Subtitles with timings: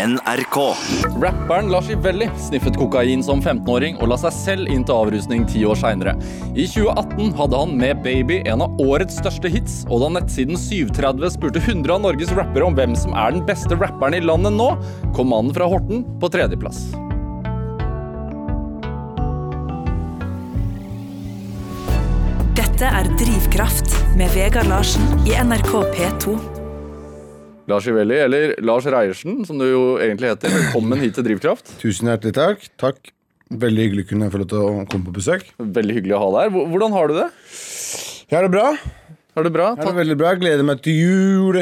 [0.00, 0.56] NRK.
[1.20, 5.76] Rapperen Lashivelli sniffet kokain som 15-åring og la seg selv inn til avrusning ti år
[5.76, 6.14] seinere.
[6.54, 11.34] I 2018 hadde han med Baby en av årets største hits, og da nettsiden 730
[11.36, 14.70] spurte 100 av Norges rappere om hvem som er den beste rapperen i landet nå,
[15.16, 16.86] kom mannen fra Horten på tredjeplass.
[22.56, 26.38] Dette er Drivkraft med Vegard Larsen i NRK P2.
[27.70, 30.52] Lashivelli, eller Lars Reiersen, som du jo egentlig heter.
[30.52, 31.74] Velkommen hit til Drivkraft.
[31.80, 32.68] Tusen hjertelig takk.
[32.80, 33.12] Takk.
[33.50, 35.48] Veldig hyggelig kunne jeg få lov til å komme på besøk.
[35.58, 36.70] Veldig hyggelig å ha deg her.
[36.70, 37.28] Hvordan har du det?
[38.30, 38.70] Jeg har det bra.
[39.34, 39.68] Har du det bra?
[39.74, 40.32] Jeg har det veldig bra.
[40.38, 41.60] Gleder meg til jul.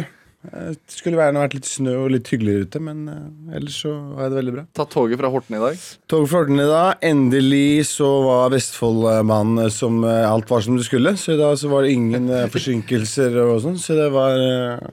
[0.49, 4.29] Det skulle gjerne vært litt snø og litt hyggeligere ute, men eh, ellers så har
[4.29, 4.63] jeg det veldig bra.
[4.79, 5.81] Tatt toget fra Horten i dag?
[6.09, 7.03] Toget fra Horten i dag.
[7.09, 11.17] Endelig så var Vestfoldmannen som eh, alt var som det skulle.
[11.21, 14.89] Så i dag så var det ingen eh, forsinkelser og sånn, så det var eh,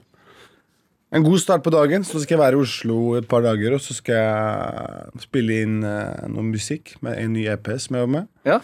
[1.16, 2.04] en god start på dagen.
[2.08, 5.78] Så skal jeg være i Oslo et par dager, og så skal jeg spille inn
[5.86, 8.32] uh, noe musikk med en ny EP som jeg jobber med.
[8.48, 8.60] Ja.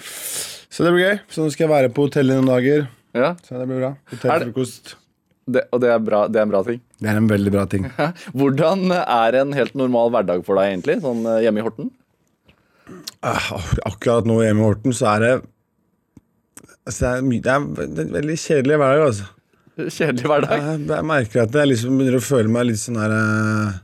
[0.72, 1.22] Så det blir gøy.
[1.32, 2.90] Så nå skal jeg være på hotellet noen dager.
[3.18, 3.34] ja.
[3.46, 3.94] Så det blir bra.
[4.14, 4.98] Hotellfrokost.
[5.52, 6.78] Det, og det er, bra, det er en bra ting.
[7.02, 7.88] Det er en veldig bra ting.
[8.38, 11.00] Hvordan er en helt normal hverdag for deg, egentlig?
[11.04, 11.90] Sånn eh, hjemme i Horten?
[13.26, 13.50] Ah,
[13.90, 15.32] Akkurat nå hjemme i Horten så er det
[16.88, 19.28] altså, det, er det er veldig kjedelig hverdag, altså.
[19.78, 20.66] Kjedelig hverdag?
[20.84, 23.80] Jeg, merker at jeg liksom begynner å føle meg litt sånn her eh,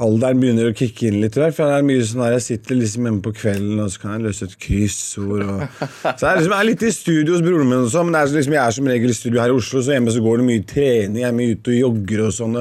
[0.00, 1.34] Alderen begynner å kicke inn litt.
[1.36, 4.02] Der, for det er mye sånn her Jeg sitter liksom hjemme på kvelden og så
[4.02, 5.42] kan jeg løse et kryssord.
[5.44, 8.16] Og, så jeg, liksom, jeg er litt i studio hos broren min, og sånn, men
[8.16, 10.22] det er liksom, jeg er som regel i studio her i Oslo, så hjemme så
[10.24, 11.20] går det mye trening.
[11.20, 12.58] Jeg er mye ute og jogger og sånn.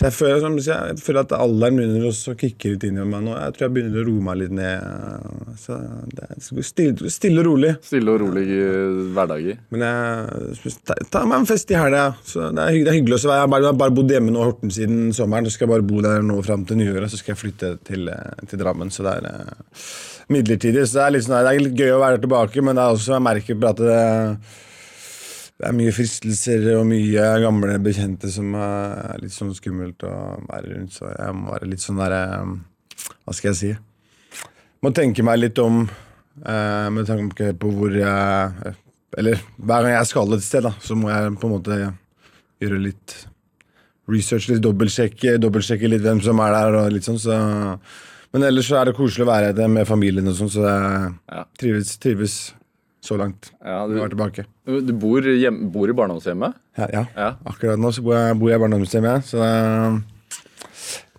[0.00, 3.34] Så jeg føler, jeg føler at alderen begynner å kikke litt inn i meg nå.
[3.36, 4.86] Jeg tror jeg begynner å roe meg litt ned.
[5.60, 5.76] Så
[6.08, 7.74] det er stille, stille og rolig.
[7.84, 9.58] Stille og rolig eh, hverdager.
[9.74, 12.06] Men jeg tar ta meg en fest i helga.
[12.32, 12.46] Ja.
[12.56, 13.18] det er, er hyggelig.
[13.18, 15.50] å Jeg har bare, jeg har bare bodd hjemme nå Horten siden sommeren.
[15.50, 17.12] Så skal jeg bare bo der nå fram til nyåret.
[17.12, 18.88] Så skal jeg flytte til, eh, til Drammen.
[18.88, 19.84] Så det er eh,
[20.32, 20.86] midlertidig.
[20.88, 22.96] Så det er, litt sånn, det er litt gøy å være tilbake, men det er
[22.96, 24.02] også, jeg merker at det,
[25.60, 30.12] det er mye fristelser og mye gamle bekjente som er litt sånn skummelt å
[30.46, 30.94] være rundt.
[30.96, 32.20] Så jeg må være litt sånn derre
[33.26, 33.72] Hva skal jeg si?
[34.80, 38.72] Må tenke meg litt om eh, med tanke på hvor jeg
[39.20, 41.76] Eller hver gang jeg skal et sted, da, så må jeg på en måte
[42.60, 43.16] gjøre litt
[44.10, 46.78] research, litt dobbeltsjekke, dobbeltsjekke litt hvem som er der.
[46.78, 47.36] og litt sånn, så
[48.32, 51.92] Men ellers så er det koselig å være med familien og sånn, så jeg trives,
[52.00, 52.38] trives
[53.00, 53.52] så langt.
[53.64, 54.44] Ja, du, du, tilbake.
[54.68, 56.56] du bor, hjem, bor i barndomshjemmet?
[56.78, 57.04] Ja, ja.
[57.16, 57.34] Ja.
[57.48, 59.44] Akkurat nå bor jeg, bor jeg i barndomshjemmet, så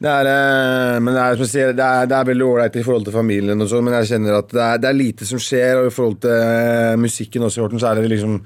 [0.02, 3.06] det er, eh, men det er, sier, det er, det er veldig ålreit i forhold
[3.06, 5.84] til familien, og så, men jeg kjenner at det er, det er lite som skjer.
[5.84, 8.40] Og i forhold til eh, musikken også Horten, så er det liksom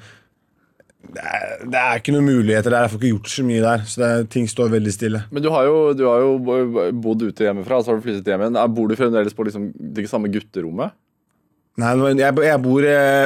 [1.15, 2.83] Det er, det er ikke noen muligheter der.
[2.83, 3.85] Jeg får ikke gjort så mye der.
[3.87, 5.23] Så det er, ting står veldig stille.
[5.31, 8.43] Men du har jo, du har jo bodd ute hjemmefra, så har du flyttet hjem
[8.43, 8.59] igjen.
[8.75, 10.97] Bor du fremdeles på liksom det samme gutterommet?
[11.81, 13.25] Nei, jeg, jeg bor eh,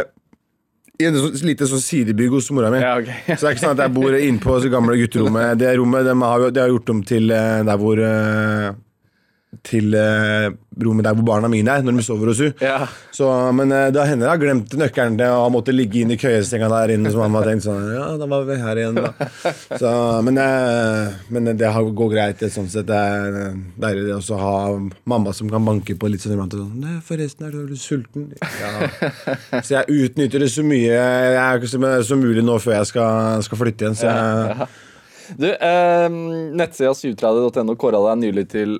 [0.99, 2.81] i et lite sånn sidebygg hos mora mi.
[2.83, 3.21] Ja, okay.
[3.37, 5.59] Så det er ikke sånn at jeg bor inne på det gamle gutterommet.
[5.61, 8.71] Det rommet de har, de har gjort om til eh, der hvor eh,
[9.65, 12.53] Til eh, rommet der hvor barna mine er, når de sover hos henne.
[12.61, 12.85] Ja.
[13.11, 13.25] Så,
[13.57, 16.93] men eh, da hender jeg har glemt nøkkelen å måtte ligge inn i køyesenga der
[16.93, 17.09] inne.
[17.11, 19.09] Som han har tenkt sånn Ja, da var vi her igjen, da.
[19.81, 19.89] Så,
[20.27, 22.37] men, eh, men det har- går greit.
[22.39, 22.85] Det, sånn sett.
[22.87, 24.53] Det er eh, deilig det å ha
[25.09, 26.53] mamma som kan banke på litt sånn iblant.
[26.53, 28.29] Sånn, 'Forresten, er du sulten?'
[28.61, 29.61] Ja.
[29.65, 33.41] Så jeg utnytter det så mye jeg er ikke som, mulig nå før jeg skal,
[33.49, 33.97] skal flytte igjen.
[33.97, 34.69] Så jeg,
[35.37, 36.07] Du, eh,
[36.57, 38.79] nettsida 730.no kåra deg nylig til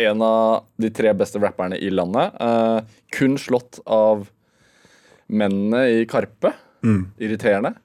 [0.00, 2.36] en av de tre beste rapperne i landet.
[2.40, 2.80] Uh,
[3.12, 4.26] kun slått av
[5.32, 6.54] mennene i Karpe.
[7.22, 7.76] Irriterende.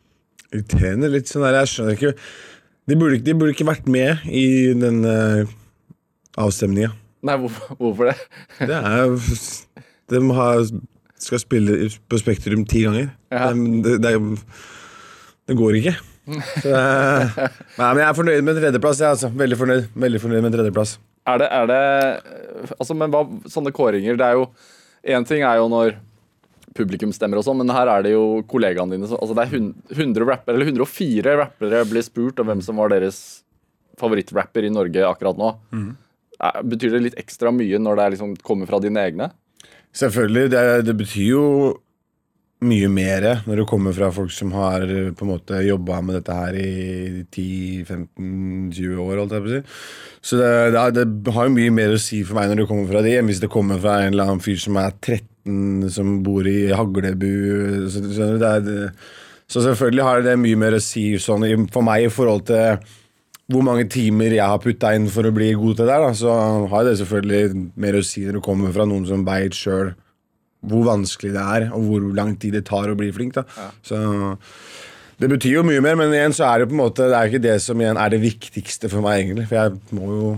[0.49, 2.13] irriterende litt sånn der, Jeg skjønner ikke
[2.89, 5.45] De burde, de burde ikke vært med i den uh,
[6.39, 6.95] avstemninga.
[7.27, 8.17] Nei, hvorfor, hvorfor det?
[8.69, 9.13] Det er
[10.09, 10.61] De har,
[11.19, 13.09] skal spille på Spektrum ti ganger.
[13.33, 13.51] Ja.
[13.53, 14.13] Det, det,
[15.49, 15.97] det, går ikke.
[16.61, 17.37] Så, eh,
[17.79, 19.03] nei, men jeg er fornøyd med tredjeplass.
[19.03, 19.31] Jeg, altså.
[19.35, 20.97] Veldig fornøyd Veldig fornøyd med tredjeplass.
[21.27, 21.81] Er det, er det
[22.79, 24.47] Altså, men hva Sånne kåringer, det er jo
[25.07, 25.97] Én ting er jo når
[26.77, 29.73] publikum stemmer og sånn, men her er det jo kollegaene dine Altså, det er hun-
[29.89, 33.43] 100 rappere, eller 104 rappere blir spurt om hvem som var deres
[33.97, 35.55] favorittrapper i Norge akkurat nå.
[35.73, 35.95] Mm.
[36.69, 39.31] Betyr det litt ekstra mye når det liksom kommer fra dine egne?
[39.97, 40.49] Selvfølgelig.
[40.53, 41.45] Det, det betyr jo
[42.65, 46.37] mye mer når det kommer fra folk som har på en måte jobba med dette
[46.37, 49.19] her i 10-15-20 år.
[49.21, 49.61] Holdt jeg på å si.
[50.25, 52.89] Så det, det, det har jo mye mer å si for meg når det kommer
[52.89, 56.17] fra det, enn hvis det kommer fra en eller annen fyr som er 13, som
[56.25, 57.29] bor i Haglebu.
[57.93, 58.87] Så, så, det
[59.47, 62.81] så selvfølgelig har det mye mer å si sånn, for meg i forhold til
[63.47, 66.33] hvor mange timer jeg har putta inn for å bli god til det, da, så
[66.73, 69.93] har det selvfølgelig mer å si når det kommer fra noen som veit sjøl
[70.65, 73.37] hvor vanskelig det er, og hvor lang tid det tar å bli flink.
[73.37, 73.71] da.
[73.85, 73.99] Så
[75.17, 77.31] det betyr jo mye mer, men igjen så er det på en måte Det er
[77.31, 79.47] ikke det som igjen er det viktigste for meg, egentlig.
[79.49, 80.35] For jeg må jo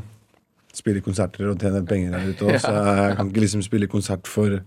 [0.75, 4.29] spille konserter og tjene penger her ute òg, så jeg kan ikke liksom spille konsert
[4.29, 4.61] for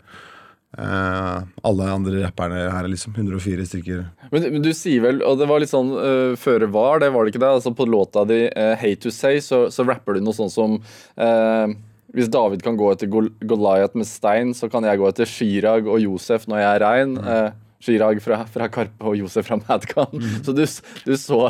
[0.72, 3.12] Uh, alle andre rapperne her, liksom.
[3.12, 4.06] 104 stykker.
[4.32, 7.26] Men, men du sier vel, og det var litt sånn uh, føre var, det var
[7.26, 7.50] det ikke det?
[7.58, 10.78] Altså På låta di uh, 'Hate to Say' så, så rapper du noe sånn som
[11.20, 11.74] eh,
[12.12, 15.88] Hvis David kan gå etter Gol Goliath med stein, så kan jeg gå etter Chirag
[15.88, 17.14] og Josef når jeg er rein.
[17.18, 17.50] Eh,
[17.82, 20.20] Chirag fra, fra Karpe og Josef fra Madcon.
[20.44, 20.62] Så du,
[21.06, 21.40] du så,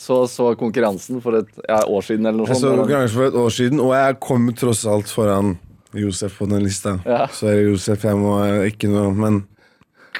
[0.00, 3.40] så, så konkurransen for et ja, år siden eller noe Jeg så konkurransen for et
[3.42, 5.56] år siden, og jeg kom tross alt foran
[5.98, 6.98] Josef på den lista.
[7.08, 7.26] Ja.
[7.32, 9.42] Så er det Josef, jeg må ikke noe Men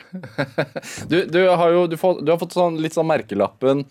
[1.10, 3.84] Du, du har jo du får, du har fått sånn, litt sånn merkelappen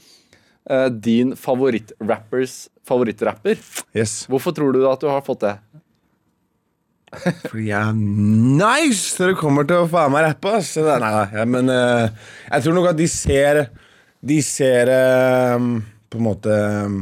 [0.69, 3.59] eh, din favorittrappers favorittrapper.
[3.97, 4.25] yes.
[4.31, 5.57] Hvorfor tror du at du har fått det?
[7.47, 10.55] Fordi jeg er nice når det kommer til å faen meg rappe.
[10.59, 10.73] ass.
[10.83, 12.07] Nei, nei, men uh,
[12.51, 13.61] jeg tror nok at de ser
[14.27, 15.67] De ser uh,
[16.11, 16.97] på en måte um,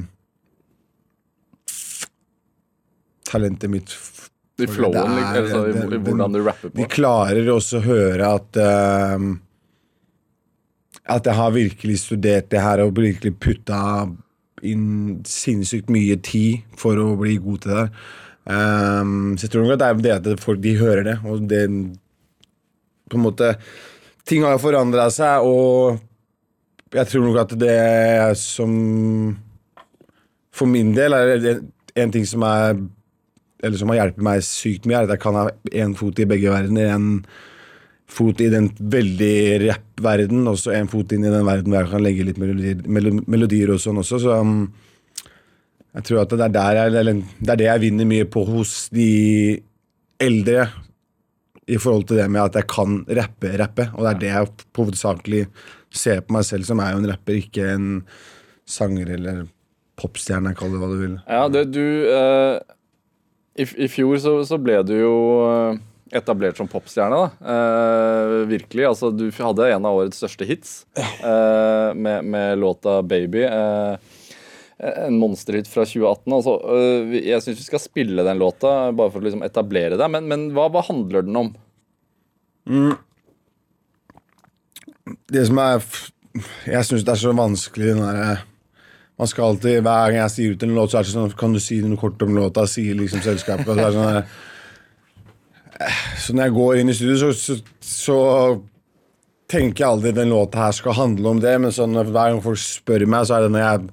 [3.26, 3.96] Talentet mitt
[4.62, 8.30] I flowen, er- liksom, eller i, i hvordan du rapper De klarer også å høre
[8.38, 9.26] at uh,
[11.18, 13.82] At jeg har virkelig studert det her og virkelig putta
[14.66, 17.90] inn sinnssykt mye tid for å bli god til det her.
[18.46, 21.48] Um, så jeg tror nok at det er det at folk de hører det, og
[21.50, 21.64] det
[23.10, 23.56] På en måte
[24.26, 25.98] Ting har jo forandra seg, og
[26.94, 28.76] jeg tror nok at det som
[30.54, 31.56] For min del er det
[31.98, 32.78] en ting som er
[33.66, 36.28] eller som har hjulpet meg sykt mye, er at jeg kan ha én fot i
[36.30, 36.92] begge verdener.
[36.94, 37.08] En
[38.06, 41.94] fot i den veldig rapp-verden, og så en fot inn i den verden hvor jeg
[41.94, 44.20] kan legge litt melodier, melodier og sånn også.
[44.22, 44.68] Så um,
[45.96, 48.90] jeg tror at det er, der jeg, det er det jeg vinner mye på hos
[48.94, 49.10] de
[50.20, 50.68] eldre.
[51.66, 53.88] I forhold til det med at jeg kan rappe, rappe.
[53.96, 55.44] Og det er det jeg hovedsakelig
[55.96, 57.90] ser på meg selv som er jo en rapper, ikke en
[58.70, 59.46] sanger eller
[59.96, 61.18] popstjerne, kall det hva du vil.
[61.32, 61.82] Ja, det, du
[62.12, 62.60] uh,
[63.56, 65.16] i, I fjor så, så ble du jo
[65.48, 65.78] eh,
[66.20, 67.30] etablert som popstjerne, da.
[67.40, 68.84] Uh, virkelig.
[68.90, 73.48] Altså, du hadde en av årets største hits uh, med, med låta 'Baby'.
[73.48, 74.12] Eh,
[74.80, 76.34] en monsterhit fra 2018.
[76.36, 80.10] Altså, eh, jeg syns vi skal spille den låta, bare for å liksom etablere det.
[80.12, 81.54] Men, men hva, hva handler den om?
[85.30, 85.84] det som er
[86.66, 88.40] Jeg syns det er så vanskelig den derre
[89.20, 91.54] Man skal alltid, Hver gang jeg sier ut en låt, så er det sånn Kan
[91.54, 92.66] du si noe kort om låta?
[92.70, 93.70] Sier liksom selskapet.
[93.70, 94.18] Og så er det sånn
[95.86, 98.20] eh, Så når jeg går inn i studio, så, så, så
[99.52, 102.58] tenker jeg aldri den låta her skal handle om det, men sånn hver gang folk
[102.58, 103.90] spør meg, så er det når jeg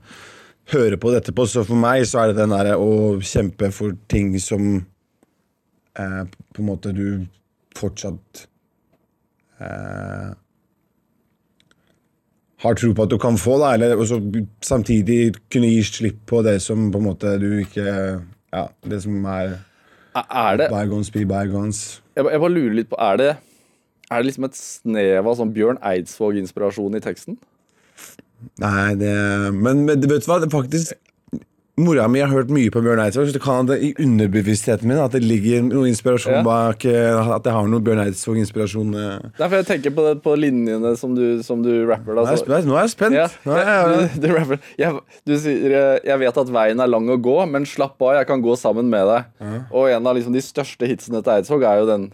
[0.72, 3.94] hører på det etterpå, så for meg så er det den derre å kjempe for
[4.10, 4.68] ting som
[5.98, 7.24] eh, på en måte du
[7.78, 8.46] fortsatt
[9.60, 10.32] eh,
[12.62, 14.20] har tro på at du kan få, da, eller også,
[14.62, 17.86] samtidig kunne gi slipp på det som på en måte du ikke
[18.52, 19.56] Ja, det som er
[20.14, 22.02] Er det bygons be bygons.
[22.14, 23.30] jeg, jeg bare lurer litt på Er det,
[24.10, 27.38] er det liksom et snev av sånn Bjørn Eidsvåg-inspirasjon i teksten?
[28.62, 29.14] Nei, det
[29.54, 30.92] Men, men vet du hva, det er faktisk
[31.80, 34.98] Mora mi har hørt mye på Bjørn Eidsvåg, så det kan det i underbevisstheten min
[35.00, 36.42] at det ligger noe inspirasjon Ja.
[36.44, 38.90] bak eh, At jeg har noe Bjørn Eidsvåg-inspirasjon.
[38.92, 39.30] eh.
[39.40, 42.12] Nei, for jeg tenker på, det, på linjene som du, som du rapper.
[42.12, 42.68] Nå Da, er jeg så- spent.
[42.68, 43.16] Nå er jeg spent.
[43.16, 43.24] Ja,
[43.56, 44.60] er jeg, du, du, rapper.
[44.78, 48.14] Jeg, du sier eh, 'Jeg vet at veien er lang å gå, men slapp av,
[48.20, 49.64] jeg kan gå sammen med deg'.
[49.72, 52.12] Og en av liksom de største hitsene til Eidsvåg er jo den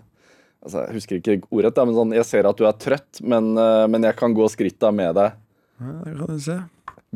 [0.62, 3.54] altså, Jeg husker ikke ordrett, men sånn 'Jeg ser at du er trøtt, men,
[3.90, 5.32] men jeg kan gå skritta med deg'.
[5.78, 6.58] Ja, det kan du se.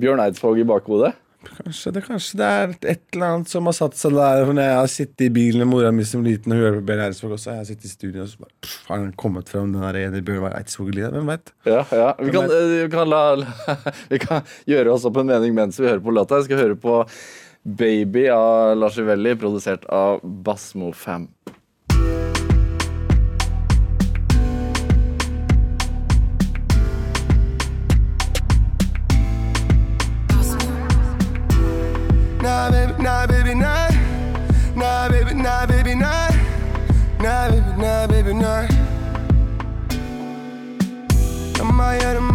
[0.01, 1.13] Bjørn Eidsvåg i bakhodet.
[1.43, 4.45] Kanskje det, kanskje det er et eller annet som har satt seg der.
[4.47, 6.85] For når jeg har sittet i bilen med mora mi som liten og hørt på
[6.91, 9.51] Bjørn Eidsvåg også, jeg har sittet i studio og så bare, pff, har han kommet
[9.51, 11.11] frem den der ene Bjørn Eidsvåg-linja.
[11.17, 11.55] Hvem veit?
[11.69, 12.09] Ja, ja.
[12.21, 13.23] Vi kan, eh, vi kan, la,
[14.13, 16.39] vi kan gjøre oss opp en mening mens vi hører på låta.
[16.41, 17.03] Jeg skal høre på
[17.63, 20.91] 'Baby' av Lars Ivelli, produsert av Basmo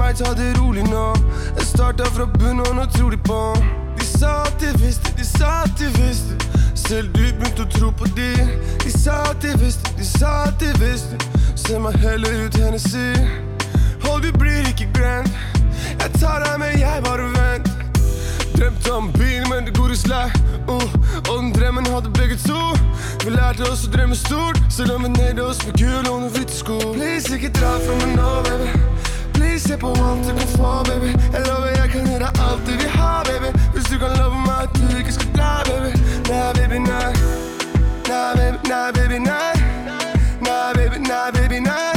[0.08, 1.06] meg ta det rolig nå.
[1.58, 3.40] Jeg starta fra bunnen, og nå tror de på.
[3.98, 6.38] De sa at de visste, de sa at de visste.
[6.80, 8.30] Selv du begynte å tro på de.
[8.86, 11.20] De sa at de visste, de sa at de visste.
[11.60, 13.10] Se meg heller ut Hennessy.
[14.06, 15.34] Hold, du blir ikke glemt.
[15.98, 17.68] Jeg tar deg med, jeg bare vent.
[18.56, 20.32] Drømte om bil, men det går i slag.
[20.72, 20.88] Uh,
[21.28, 22.62] og den drømmen hadde begge to.
[23.26, 26.32] Vi lærte oss å drømme stort, selv om vi nøyde oss med kule og noen
[26.32, 26.80] hvite sko.
[26.96, 29.07] Please, ikke dra fra meg nå, baby.
[29.38, 29.90] Please, se på
[30.26, 31.10] du kan få, baby.
[31.34, 33.50] Jeg lover jeg kan gi deg alt du vil ha, baby.
[33.74, 35.92] Hvis du kan love meg at du ikke skal bla, baby.
[36.30, 37.12] Nei, baby, nei.
[38.10, 39.54] Nei, baby, nei, baby, nei.
[40.48, 41.94] Nei, baby, nei, baby, nei.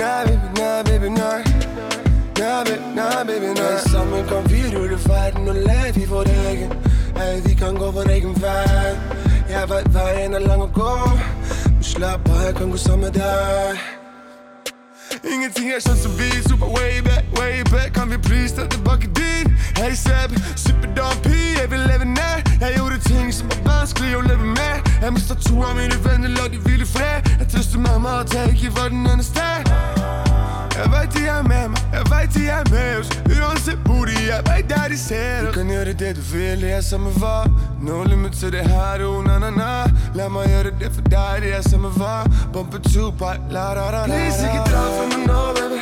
[0.00, 1.40] Nei, baby, nei, baby, nei.
[2.38, 3.76] Nei, baby, nei, baby, nei.
[3.92, 6.72] Sammen kan vi rulle verden og leve i vår egen.
[7.16, 8.96] Hey, vi kan gå vår egen vei.
[9.50, 10.96] Jeg vet veien er lang å gå.
[11.76, 13.97] Men slapp av, jeg kan gå sammen med deg.
[15.24, 17.92] Ingenting er sånn som vi Super way back, way back.
[17.94, 19.48] Kan vi please ta tilbake dit?
[19.78, 22.46] Hey Seb, superdam P Jeg vil leve ned.
[22.60, 24.90] Jeg gjorde ting som var vanskelig å leve med.
[25.02, 27.26] Jeg mistet to av mine venner, la de hvile i fred.
[27.38, 29.46] Jeg trøster mamma at jeg ikke var den eneste
[30.78, 33.10] Jeg vet de er med meg, jeg vet de er med oss.
[33.26, 35.54] Uansett hvor de er, veit der de ser oss.
[35.54, 37.42] Du kan gjøre det du vil, det er samme hva
[37.80, 39.86] No limit to det her, oh na na na.
[40.18, 44.00] La meg gjøre det for deg, det er samme hva Bumper Tupac, la la la
[44.02, 45.78] la Please, ikke dra fra meg nå, baby.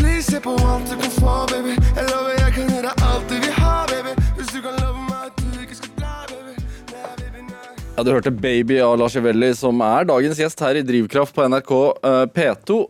[0.00, 1.76] Please, se på alt du kan få, baby.
[1.94, 4.16] Jeg lover jeg kan gjøre alt du vil ha, baby.
[4.40, 6.56] Hvis du kan love meg at du ikke skal bla, baby.
[6.96, 10.82] Nei, baby, nei Ja, Du hørte 'Baby' av Lars Ivelli, som er dagens gjest her
[10.82, 12.82] i Drivkraft på NRK uh, P2.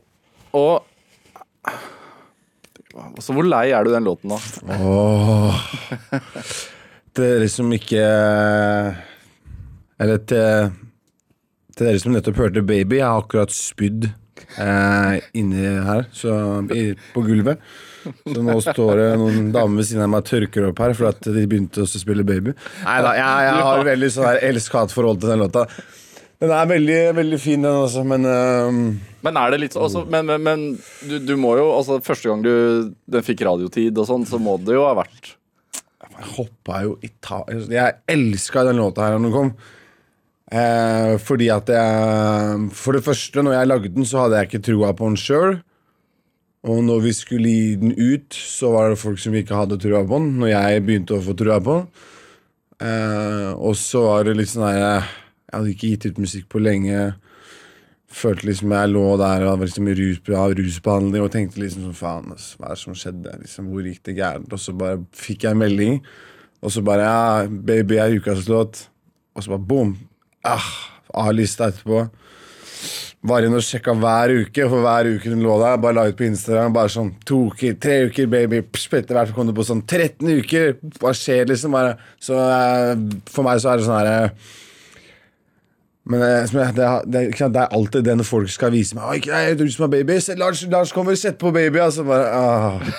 [0.56, 0.87] Og
[3.00, 4.38] Altså, hvor lei er du den låten, da?
[4.75, 5.62] Åh.
[7.18, 8.02] Dere som ikke
[10.00, 10.72] Eller til,
[11.74, 14.06] til dere som nettopp hørte 'Baby', jeg har akkurat spydd
[14.56, 16.32] eh, inni her, så,
[16.72, 17.60] i, på gulvet.
[18.24, 21.20] Så nå står det noen damer ved siden av meg tørker opp her for at
[21.26, 22.54] de begynte å spille 'Baby'.
[22.86, 25.66] Nei da, jeg, jeg har veldig sånn elsk-hat-forhold til den låta.
[26.40, 28.78] Den er veldig, veldig fin, den også, men uh,
[29.20, 30.62] Men er det litt sånn altså, Men, men, men
[31.04, 32.54] du, du må jo altså Første gang du
[33.12, 35.34] den fikk radiotid og sånn, så må det jo ha vært
[36.20, 37.42] Jeg hoppa jo i ta...
[37.48, 39.54] Jeg elska den låta her da den kom.
[40.50, 44.64] Eh, fordi at jeg For det første, når jeg lagde den, så hadde jeg ikke
[44.68, 45.60] trua på den sjøl.
[46.68, 50.02] Og når vi skulle gi den ut, så var det folk som ikke hadde trua
[50.04, 50.34] på den.
[50.42, 51.88] Når jeg begynte å få trua på den.
[52.84, 56.60] Eh, og så var det litt sånn der Jeg hadde ikke gitt ut musikk på
[56.60, 57.14] lenge.
[58.10, 61.98] Følte liksom jeg lå der og var liksom i rus, rusbehandling og tenkte liksom sånn
[61.98, 63.34] faen, altså, hva er det som skjedde?
[63.44, 64.54] Liksom, hvor gikk det gærent?
[64.56, 66.00] Og så bare fikk jeg en melding,
[66.60, 67.20] og så bare ja,
[67.70, 68.88] baby er ukas låt.
[69.36, 69.94] Og så bare boom!
[70.44, 70.66] Ah,
[71.22, 72.08] A-lista etterpå.
[73.30, 75.76] Var inne og sjekka hver uke, for hver uke den lå der.
[75.80, 76.72] Bare la ut på Instagram.
[76.72, 78.62] Bare sånn to uker, tre uker, baby.
[78.64, 80.72] Etter hvert kom det på sånn 13 uker.
[81.02, 81.76] Hva skjer, liksom?
[81.76, 81.98] Bare.
[82.22, 82.94] Så eh,
[83.30, 84.32] for meg så er det sånn herre
[86.09, 89.85] men eh, det, er- alltid det når folk skal vise meg ikke er du som
[89.85, 90.16] er baby.
[90.40, 91.78] Lars, Lars kommer, sett på baby.
[91.83, 92.80] Altså bare.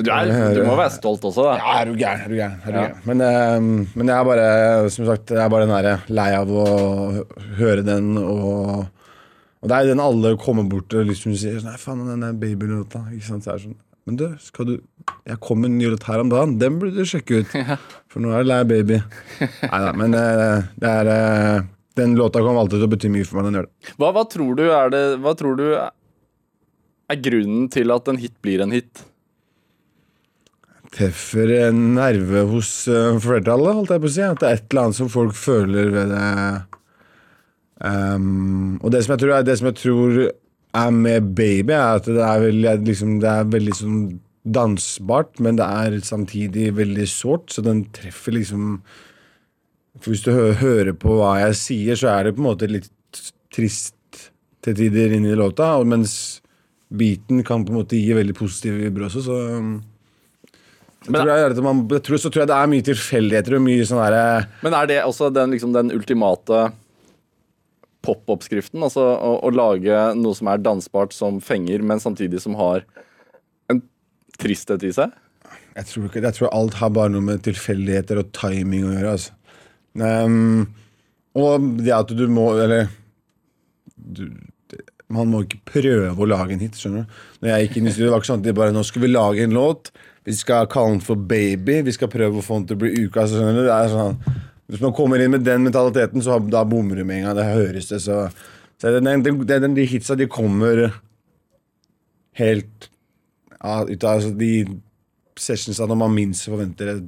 [0.00, 1.56] Men du, er, du må være stolt også, da.
[1.60, 2.22] Ja, er du gæren?
[2.24, 2.54] Er du gæren?
[2.64, 3.02] Er du gæren?
[3.04, 6.48] Men, uh, men jeg er bare som sagt, jeg er bare den der lei av
[6.48, 6.64] å
[7.58, 8.14] høre den.
[8.22, 8.86] Og,
[9.60, 13.02] og det er den alle kommer bort og liksom sier Nei, faen, den der babylåta.
[13.12, 13.44] Ikke sant?
[13.44, 13.76] Så er det sånn,
[14.08, 14.72] men du, skal du
[15.28, 16.56] Jeg kom med en ny låt her om dagen.
[16.60, 17.52] Den burde du sjekke ut.
[18.10, 19.00] For nå er det lei baby.
[19.70, 21.68] Nei da, men eh, det er eh,
[22.00, 23.50] Den låta kommer alltid til å bety mye for meg.
[23.50, 23.94] Den gjør det.
[24.00, 28.36] Hva, hva tror du er det Hva tror du er grunnen til at en hit
[28.42, 29.04] blir en hit?
[30.90, 34.24] treffer en nerve hos eh, flertallet, holdt jeg på å si.
[34.26, 36.30] At det er et eller annet som folk føler ved det.
[37.80, 40.16] Um, og det som, jeg tror er, det som jeg tror
[40.76, 44.00] er med Baby, er at det er veldig, liksom, det er veldig sånn
[44.44, 48.80] dansbart, men det er samtidig veldig sårt, så den treffer liksom
[50.00, 52.68] For hvis du hø hører på hva jeg sier, så er det på en måte
[52.70, 52.88] litt
[53.52, 53.96] trist
[54.64, 56.40] til tider inni låta, mens
[56.88, 59.38] beaten kan på en måte gi veldig positive vibber også, så
[61.00, 63.84] jeg tror, jeg, man, jeg tror, så tror jeg det er mye tilfeldigheter og mye
[63.88, 64.24] sånn derre
[64.60, 66.58] Men er det også den, liksom, den ultimate
[68.06, 68.82] pop-oppskriften?
[68.86, 72.86] Altså å, å lage noe som er dansbart, som fenger, men samtidig som har
[73.72, 73.82] en
[74.40, 75.16] tristhet i seg?
[75.76, 79.14] jeg tror, ikke, jeg tror alt har bare noe med tilfeldigheter og timing å gjøre.
[79.16, 79.34] Altså.
[79.94, 80.68] Um,
[81.38, 82.88] og det at du må Eller
[83.94, 84.28] du,
[84.70, 86.78] det, Man må ikke prøve å lage en hit.
[86.78, 87.18] skjønner du?
[87.40, 89.10] Når jeg gikk inn i studio, var ikke sånn at det bare Nå skal vi
[89.10, 89.90] lage en låt.
[90.26, 91.80] Vi skal kalle den for Baby.
[91.86, 93.26] Vi skal prøve å få den til å bli uka.
[93.30, 93.64] Skjønner du?
[93.66, 94.18] Det er sånn,
[94.70, 97.38] hvis man kommer inn med den mentaliteten, så da bommer du med en gang.
[97.40, 98.22] Det høres det, så,
[98.78, 100.86] så den, den, De hitsa de kommer
[102.38, 102.90] helt
[103.58, 104.80] ja, ut av altså, de
[105.40, 106.98] sessionsa når man minst forventer det,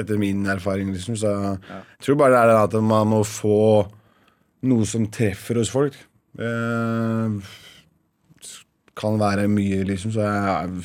[0.00, 0.90] etter min erfaring.
[0.94, 1.16] Liksom.
[1.20, 3.60] Så jeg tror bare det er det at man må få
[4.66, 5.96] noe som treffer hos folk.
[6.34, 7.38] Eh,
[8.98, 10.12] kan være mye, liksom.
[10.14, 10.84] Så jeg,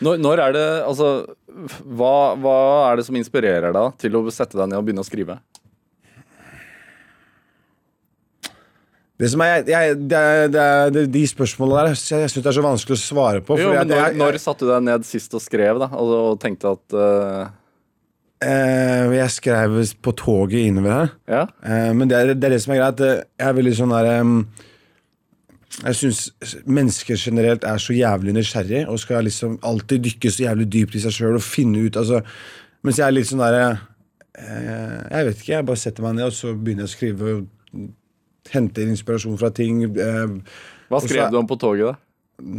[0.00, 1.08] Når, når er det Altså,
[1.84, 2.58] hva, hva
[2.90, 5.40] er det som inspirerer deg til å sette deg ned og begynne å skrive?
[9.20, 12.46] Det som er, jeg, det er, det er det, De spørsmålene der jeg, syns det
[12.46, 13.58] er så vanskelig å svare på.
[13.60, 15.90] Jo, når, jeg, når satte du deg ned sist og skrev, da?
[16.00, 17.50] Og, og tenkte at uh...
[18.40, 21.12] eh, jeg skrev på toget innover her.
[21.28, 21.42] Ja?
[21.60, 23.04] Eh, men det er, det som er greit.
[23.04, 24.10] eh, Jeg er veldig sånn der
[25.84, 26.24] Jeg syns
[26.66, 31.04] mennesker generelt er så jævlig nysgjerrig og skal liksom alltid dykke så jævlig dypt i
[31.04, 32.24] seg sjøl og finne ut altså,
[32.82, 33.68] Mens jeg er litt sånn derre
[34.40, 37.34] eh, Jeg vet ikke, jeg bare setter meg ned og så begynner jeg å skrive
[37.36, 37.48] og
[38.54, 39.84] henter inspirasjon fra ting.
[39.84, 40.36] Eh,
[40.90, 41.96] Hva skrev er- du om på toget, da?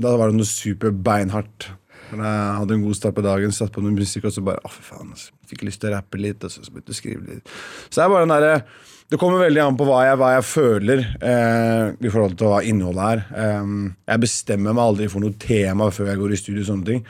[0.02, 1.70] da var det noe super beinhardt.
[2.12, 4.70] Jeg hadde en god start på dagen, satt på noe musikk, og så bare Å,
[4.70, 5.12] for faen.
[5.16, 5.32] Altså.
[5.48, 7.48] Fikk lyst til å rappe litt, og så begynte jeg å skrive litt.
[7.90, 8.64] Så det er bare den derre
[9.12, 12.62] Det kommer veldig an på hva jeg, hva jeg føler eh, i forhold til hva
[12.64, 13.60] innholdet er.
[13.60, 16.86] Um, jeg bestemmer meg aldri for noe tema før jeg går i studio og sånne
[16.86, 17.02] ting.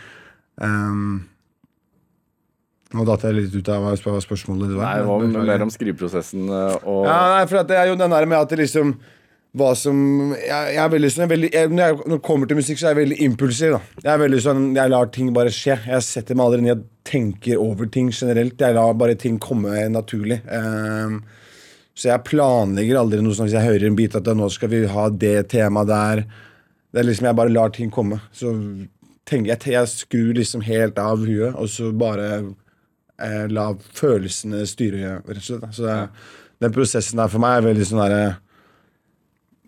[0.57, 1.29] Um,
[2.91, 6.77] nå datt jeg litt ut av hva spørsmålet Nei, det var mer om skriveprosessen eh,
[6.83, 8.95] og ja, nei, for det er jo den der med at det liksom
[9.57, 9.97] hva som
[10.37, 13.01] Jeg, jeg er veldig sånn jeg jeg, når, jeg, kommer til musikk, så er jeg
[13.01, 13.73] veldig impulsiv.
[13.75, 15.75] da Jeg er veldig sånn, jeg lar ting bare skje.
[15.91, 18.61] Jeg setter meg aldri ned og tenker over ting generelt.
[18.61, 20.39] Jeg lar bare ting komme naturlig.
[20.47, 21.19] Um,
[21.91, 24.71] så jeg planlegger aldri noe sånn hvis jeg hører en bit at da, nå skal
[24.71, 26.23] vi ha det temaet der.
[26.91, 28.21] Det er liksom Jeg bare lar ting komme.
[28.31, 28.55] Så
[29.27, 32.31] tenker jeg, jeg skrur liksom helt av huet, og så bare
[33.23, 35.67] eh, la følelsene styre, rett og slett.
[35.77, 35.97] Så det,
[36.61, 38.23] den prosessen der for meg er veldig sånn derre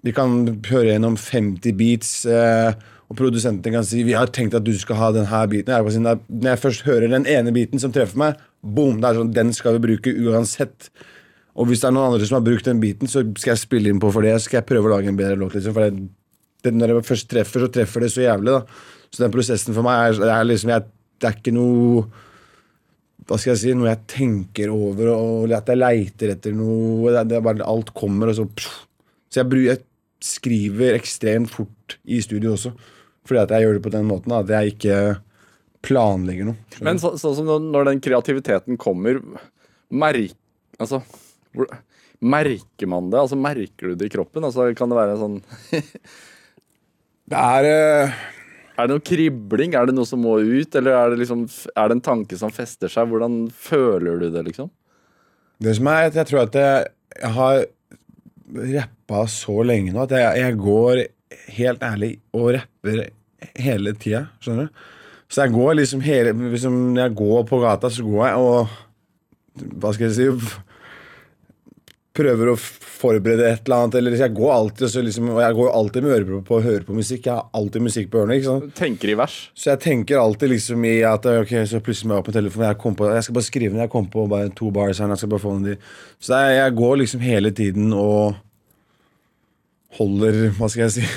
[0.04, 0.34] Vi kan
[0.68, 2.74] høre gjennom 50 beats, eh,
[3.08, 5.72] og produsenten kan si 'Vi har tenkt at du skal ha denne biten'.
[5.72, 9.20] Jeg si, når jeg- først hører den ene biten som treffer meg, boom, det er
[9.20, 10.90] sånn, den skal vi bruke uansett.
[11.56, 13.90] Og hvis det er noen andre som har brukt den biten, så skal jeg spille
[13.90, 14.42] inn på for det.
[14.42, 15.54] Skal jeg prøve å lage en bedre låt.
[15.54, 16.10] Liksom, for det,
[16.64, 18.46] det, når jeg først treffer, så treffer det så jævlig.
[18.46, 18.66] da
[19.12, 20.84] Så den prosessen for meg er, er liksom jeg,
[21.20, 22.08] Det er ikke noe
[23.27, 27.08] hva skal jeg si, noe jeg tenker over, og at jeg leiter etter noe.
[27.12, 28.82] Det, er- det bare Alt kommer, og så pff.
[29.34, 29.82] Så jeg, jeg
[30.24, 32.74] skriver ekstremt fort i studio også.
[33.28, 34.36] Fordi at jeg gjør det på den måten.
[34.36, 34.98] At jeg ikke
[35.84, 36.60] planlegger noe.
[36.71, 39.17] skjønner Men så, sånn som når, den kreativiteten kommer,
[39.91, 40.36] merk,
[40.80, 41.02] altså,
[42.24, 43.19] merker man det?
[43.19, 44.45] Altså, merker du det i kroppen?
[44.48, 45.39] Altså, kan det være sånn
[47.34, 48.15] Det er eh,
[48.74, 49.76] Er det noe kribling?
[49.78, 50.76] Er det noe som må ut?
[50.80, 51.46] Eller er det, liksom,
[51.78, 53.10] er det en tanke som fester seg?
[53.12, 54.72] Hvordan føler du det, liksom?
[55.64, 56.88] Det som er at jeg tror at jeg,
[57.36, 57.66] har
[58.74, 61.04] rappa så lenge nå at jeg, jeg går
[61.56, 63.04] helt ærlig og rapper
[63.62, 64.26] hele tida.
[64.42, 64.84] Skjønner du?
[65.30, 69.70] Så jeg går liksom hele liksom, Når jeg går på gata, så går jeg og
[69.82, 70.28] Hva skal jeg si
[72.13, 73.95] Prøver å forberede et eller annet.
[73.97, 76.86] Eller jeg går alltid, så liksom, og jeg går alltid med ørepropper på å høre
[76.86, 77.26] på musikk.
[77.26, 78.38] Jeg har alltid musikk på ørene.
[78.38, 78.76] ikke sant?
[78.78, 79.38] Tenker i vers?
[79.58, 82.67] Så jeg tenker alltid liksom i at ok, så plutselig må jeg opp på telefonen.
[82.69, 83.86] Jeg, kom på, jeg skal bare skrive ned.
[83.88, 85.13] Jeg kom på bare to bars her.
[85.15, 85.93] Jeg skal bare få ned de.
[86.21, 88.38] Så jeg, jeg går liksom hele tiden og
[89.97, 91.10] holder Hva skal jeg si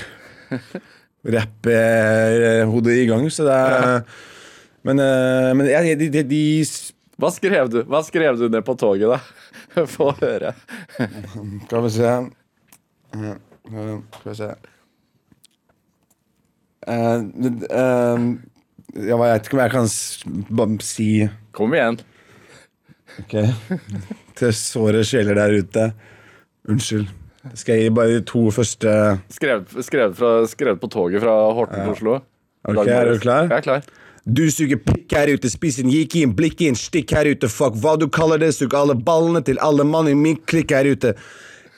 [1.37, 3.29] Rapper hodet i gang.
[3.33, 4.01] Så det er
[4.87, 6.43] Men, eh, men jeg, de, de, de
[7.17, 9.85] Hva skrev du Hva skrev du ned på toget, da?
[9.97, 10.53] Få høre.
[10.97, 12.11] Skal vi se
[13.17, 13.37] Eh,
[14.19, 14.49] Skal vi se
[16.91, 17.23] uh,
[17.71, 18.27] uh,
[19.07, 19.89] Jeg vet ikke om jeg kan
[20.85, 21.09] si
[21.57, 21.99] Kom igjen.
[23.23, 23.35] Ok.
[24.37, 25.87] Til såre sjeler der ute.
[26.69, 27.09] Unnskyld.
[27.55, 28.93] Skal jeg gi bare de to første
[29.33, 30.19] Skrevet, skrev
[30.51, 32.17] skrev på toget fra Horten til Oslo.
[32.67, 33.47] Ok, er du klar?
[33.47, 33.87] Jeg er klar.
[34.27, 37.77] Du suger pikk her ute, spis en gikk inn, blikk inn, stikk her ute, fuck
[37.79, 41.13] hva du kaller det, sug alle ballene til alle mann i min klikk her ute.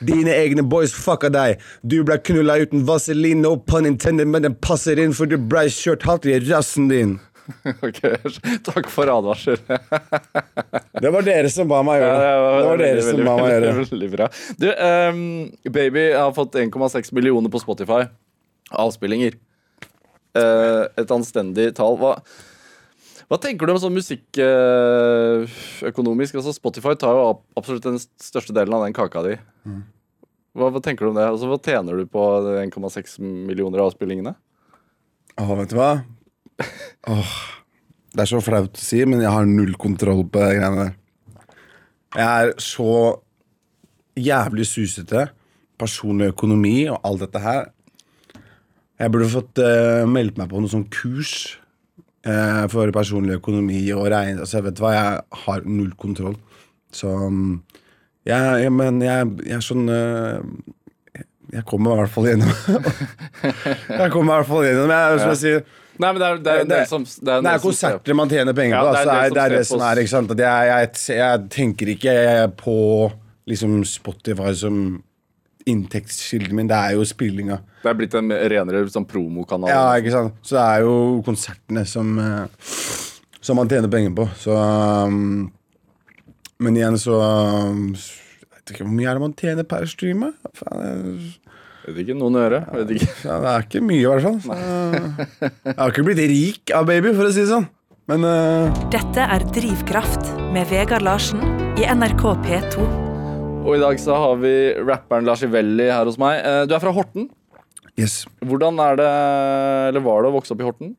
[0.00, 1.58] Dine egne boys fucka deg.
[1.82, 5.66] Du ble knulla uten vaselin, no pun intended, men den passer inn, for du blei
[5.74, 7.18] kjørt halvt i rassen din.
[7.84, 8.00] Ok,
[8.64, 9.56] Takk for advarsel.
[11.02, 12.30] Det var dere som ba meg gjøre det.
[12.32, 13.74] Det var dere veldig, som ba meg gjøre det.
[13.78, 14.30] veldig, veldig bra.
[14.60, 15.22] Du, um,
[15.78, 18.02] Baby har fått 1,6 millioner på Spotify.
[18.84, 19.38] Avspillinger.
[20.36, 21.94] Eh, et anstendig tall.
[22.00, 22.12] Hva,
[23.28, 26.32] hva tenker du om sånn musikkøkonomisk?
[26.40, 27.22] altså Spotify tar jo
[27.58, 29.34] absolutt den største delen av den kaka di.
[29.68, 29.82] Mm.
[30.58, 31.28] Hva, hva tenker du om det?
[31.28, 32.22] Altså, hva tjener du på
[32.64, 34.32] 1,6 millioner avspillingene?
[35.38, 35.92] Åh, vet du hva?
[37.12, 37.32] Åh,
[38.16, 40.92] det er så flaut å si, men jeg har null kontroll på de greiene der.
[42.16, 43.20] Jeg er så
[44.18, 45.28] jævlig susete.
[45.78, 47.62] Personlig økonomi og alt dette her.
[48.98, 51.32] Jeg burde fått uh, meldt meg på noe sånn kurs
[52.26, 54.40] uh, for personlig økonomi og regn...
[54.42, 56.34] Altså, vet du hva, jeg har null kontroll.
[56.94, 57.60] Så um,
[58.26, 60.40] jeg, jeg, Men jeg, jeg er sånn uh,
[61.52, 62.50] Jeg kommer i hvert fall gjennom.
[64.02, 64.94] jeg kommer i hvert fall gjennom.
[64.96, 65.62] Jeg, som jeg sier,
[65.98, 68.30] Nei, men det er det, er, det, er, som, det er, Det er konserter man
[68.30, 68.90] tjener penger Ja, på.
[68.90, 70.34] er Det er, det det, er det som er, ikke sant?
[70.38, 72.14] Jeg, jeg, jeg tenker ikke
[72.60, 72.76] på
[73.50, 74.82] liksom Spotify som
[75.70, 76.68] inntektskilden min.
[76.70, 77.60] Det er jo spillinga.
[77.82, 79.70] Det er blitt en renere sånn promokanal.
[79.72, 80.38] Ja, ikke sant?
[80.42, 80.94] Så det er jo
[81.26, 82.70] konsertene som, eh,
[83.40, 84.28] som man tjener penger på.
[84.40, 85.50] Så um,
[86.58, 90.26] Men igjen så um, Jeg vet ikke hvor mye er det man tjener per stream?
[90.28, 91.36] Jeg
[91.88, 92.60] Vet ikke, noen øre.
[92.74, 93.08] Vet ikke.
[93.24, 94.38] Ja, det er ikke mye, i hvert fall.
[94.44, 94.58] Så,
[95.40, 97.68] jeg har ikke blitt rik av baby, for å si det sånn.
[98.08, 98.84] Men uh...
[98.92, 101.44] Dette er Drivkraft med Vegard Larsen
[101.80, 103.07] i NRK P2.
[103.66, 104.52] Og i dag så har vi
[104.86, 106.38] rapperen Lars Ivelli her hos meg.
[106.46, 107.28] Eh, Du er fra Horten.
[107.98, 108.24] yes.
[108.40, 109.08] Hvordan er det,
[109.90, 110.94] eller var det å vokse opp i Horten?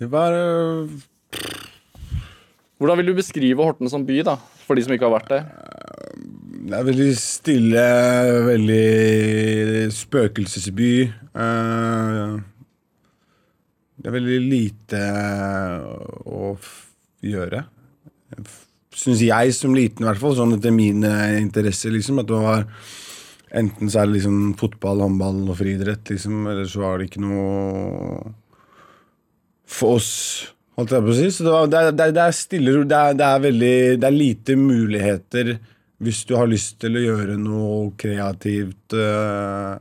[0.00, 0.88] Det var eh,
[2.80, 4.36] Hvordan vil du beskrive Horten som by, da?
[4.66, 5.42] For de som ikke har vært der?
[6.70, 7.84] Det er veldig stille,
[8.46, 10.92] veldig spøkelsesby.
[11.34, 12.38] Eh,
[14.00, 15.02] det er veldig lite
[16.26, 16.54] å
[17.24, 17.64] gjøre.
[19.00, 20.36] Syns jeg som liten, i hvert fall.
[20.36, 22.20] Sånn etter mine interesser, liksom.
[22.22, 22.66] At det var
[23.50, 26.44] Enten så er det liksom fotball, håndball og friidrett, liksom.
[26.46, 28.30] Eller så var det ikke noe
[29.70, 30.12] for oss,
[30.78, 31.26] holdt jeg på å si.
[31.34, 32.76] Så det, var, det, det, det er stille.
[32.86, 35.52] Det er, det er veldig Det er lite muligheter
[36.00, 38.94] hvis du har lyst til å gjøre noe kreativt.
[38.96, 39.74] øh,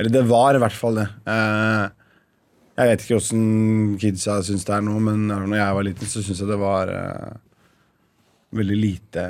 [0.00, 1.08] eller det var i hvert fall det.
[1.28, 1.82] Eh,
[2.80, 3.42] jeg vet ikke åssen
[4.00, 6.92] kidsa syns det er nå, men når jeg var liten, så syns jeg det var
[6.94, 7.34] eh,
[8.52, 9.22] veldig lite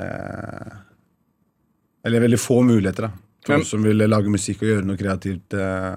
[2.03, 3.11] Eller veldig få muligheter, da.
[3.43, 5.53] For noen oss som ville lage musikk og gjøre noe kreativt.
[5.55, 5.95] eh.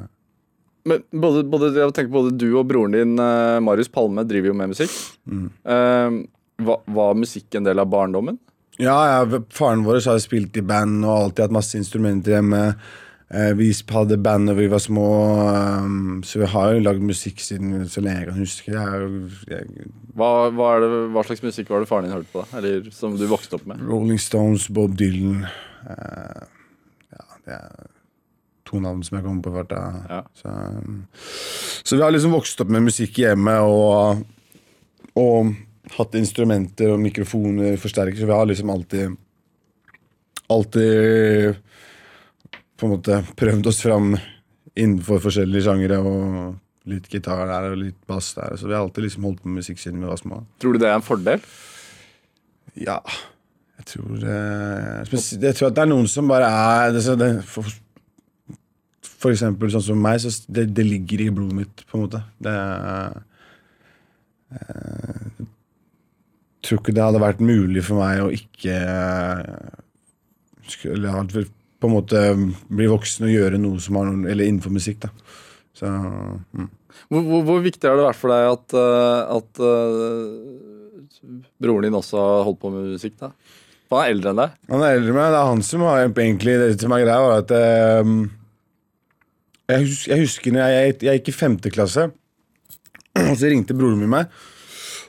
[0.87, 4.55] Men både, både, jeg tenker både du og broren din, eh, Marius Palme, driver jo
[4.55, 4.95] med musikk.
[5.31, 6.19] Eh,
[6.67, 8.39] var, var musikk en del av barndommen?
[8.79, 12.63] Ja, ja, faren vår har spilt i band og alltid hatt masse instrumenter hjemme.
[13.35, 15.07] Eh, Vi hadde band da vi var små,
[15.83, 18.71] um, så vi har jo lagd musikk siden så lenge jeg kan huske.
[18.71, 19.09] Jeg
[19.51, 22.45] jeg, Hva, hva, det, hva slags musikk var det faren din hørte på?
[22.45, 22.61] da?
[22.61, 23.83] Eller som du vokste opp med?
[23.83, 25.47] Rolling Stones, Bob Dylan
[25.87, 26.47] Uh,
[27.15, 27.91] Ja, det er
[28.67, 29.75] to navn som jeg kommer på hvert.
[30.11, 30.23] Ja.
[30.35, 31.05] Så, um,
[31.87, 34.25] så vi har liksom vokst opp med musikk hjemme og,
[35.23, 35.53] og
[35.95, 38.19] hatt instrumenter og mikrofoner, forsterkere.
[38.19, 39.15] Så vi har liksom alltid
[40.47, 41.57] Alltid
[42.77, 44.15] på en måte prøvd oss fram
[44.77, 46.01] innenfor forskjellige sjangere.
[46.05, 48.55] Og litt gitar der og litt bass der.
[48.59, 50.43] Så vi har alltid liksom holdt på med musikk siden vi var små.
[50.63, 51.43] Tror du det er en fordel?
[52.77, 53.01] Ja,
[53.79, 57.69] jeg tror eh, Jeg tror at det er noen som bare er det, det, for,
[59.07, 62.23] for eksempel sånn som meg, så det, det ligger i blodet mitt, på en måte.
[62.43, 62.55] Det
[64.53, 65.43] eh,
[66.61, 69.75] Jeg tror ikke det hadde vært mulig for meg å ikke eh,
[70.67, 71.25] skulle ha
[71.81, 72.23] på en måte
[72.73, 75.13] bli voksen og gjøre noe som har noen Eller innenfor musikk, da.
[75.77, 76.69] Så mm.
[77.13, 81.99] Hvor, hvor, hvor viktig har det vært for deg at, eh, at uh, broren din
[81.99, 83.19] også har holdt på med musikk?
[83.21, 83.31] da?
[83.87, 84.57] For han er eldre enn deg.
[84.73, 85.29] Han er eldre enn meg.
[85.29, 87.55] Det er han som har egentlig Det som er greia, var at
[88.03, 88.17] um,
[89.69, 92.09] jeg, husker, jeg husker når jeg, jeg gikk i femte klasse,
[93.29, 94.33] og så ringte broren min meg.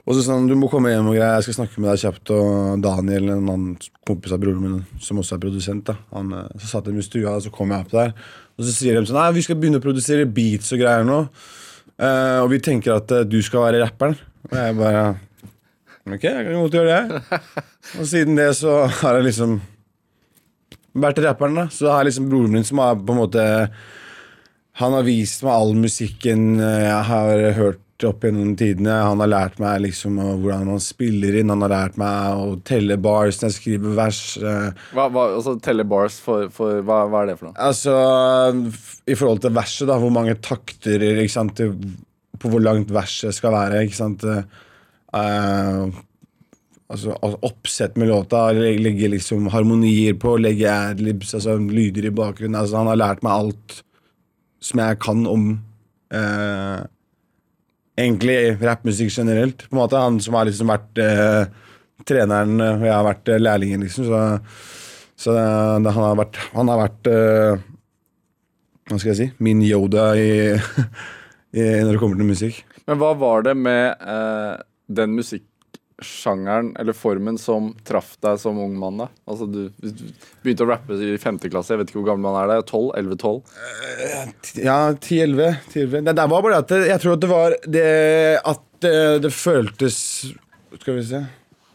[0.08, 2.00] Og så sa han du må komme hjem og greier, jeg skal snakke med deg
[2.06, 2.32] kjapt.
[2.32, 6.52] Og Daniel, en annen kompis av broren min, som også er produsent, da han, eh,
[6.64, 8.14] så satt de i stua, og så kom jeg opp der.
[8.56, 11.26] Og så sier de sånn Nei, vi skal begynne å produsere beats og greier nå.
[11.98, 14.16] Uh, og vi tenker at uh, du skal være rapperen.
[14.48, 15.06] Og jeg bare
[16.08, 17.40] Ok, jeg kan godt gjøre det.
[18.00, 19.58] Og siden det så har jeg liksom
[20.96, 21.66] vært rapperen, da.
[21.74, 23.44] Så har jeg liksom broren min som har på en måte
[24.80, 28.94] Han har vist meg all musikken jeg har hørt opp gjennom tidene.
[29.08, 31.50] Han har lært meg liksom hvordan man spiller inn.
[31.54, 34.22] Han har lært meg å telle bars når jeg skriver vers.
[34.38, 34.84] eh.
[34.94, 37.58] Hva, hva, altså Telle bars for, for hva, hva er det for noe?
[37.58, 37.96] Altså,
[39.10, 41.64] i forhold til verset, da, hvor mange takter ikke sant,
[42.38, 44.28] På hvor langt verset skal være, ikke sant.
[44.28, 45.90] uh,
[46.94, 52.60] altså, oppsett med låta, legge, liksom harmonier på, legge adlibs, altså lyder i bakgrunnen.
[52.60, 53.82] Altså, han har lært meg alt
[54.64, 55.50] som jeg kan om
[56.14, 56.80] eh,
[57.98, 59.66] Egentlig rappmusikk generelt.
[59.70, 61.48] På en måte Han som har liksom vært eh,
[62.08, 64.06] treneren, eh, og jeg har vært eh, lærlingen, liksom.
[64.06, 64.22] Så,
[65.18, 65.48] så det,
[65.88, 67.66] det, han har vært, han har vært eh,
[68.88, 69.30] Hva skal jeg si?
[69.44, 70.32] Min Yoda i,
[71.58, 72.62] i, når det kommer til musikk.
[72.88, 74.54] Men hva var det med eh,
[75.02, 75.18] den
[75.98, 78.98] musikksjangeren eller formen som traff deg som ung mann?
[78.98, 79.08] da?
[79.28, 79.92] Altså Du, du
[80.44, 82.62] begynte å rappe i femte klasse, jeg vet ikke hvor gammel man er der.
[82.62, 82.92] 12?
[83.02, 84.62] 11-12?
[84.64, 85.58] Ja, 10-11.
[85.74, 86.06] 10-11.
[86.06, 87.88] Det der var bare at jeg tror at det var det
[88.46, 89.96] at det, det føltes
[90.80, 91.24] Skal vi se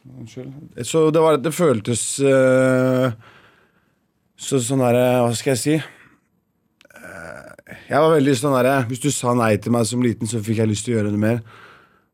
[0.02, 0.52] Unnskyld.
[0.86, 3.12] Så det var at det føltes eh,
[4.38, 5.74] så sånn derre Hva skal jeg si?
[6.94, 10.38] Eh, Jeg var veldig sånn der, Hvis du sa nei til meg som liten, så
[10.42, 11.42] fikk jeg lyst til å gjøre det mer.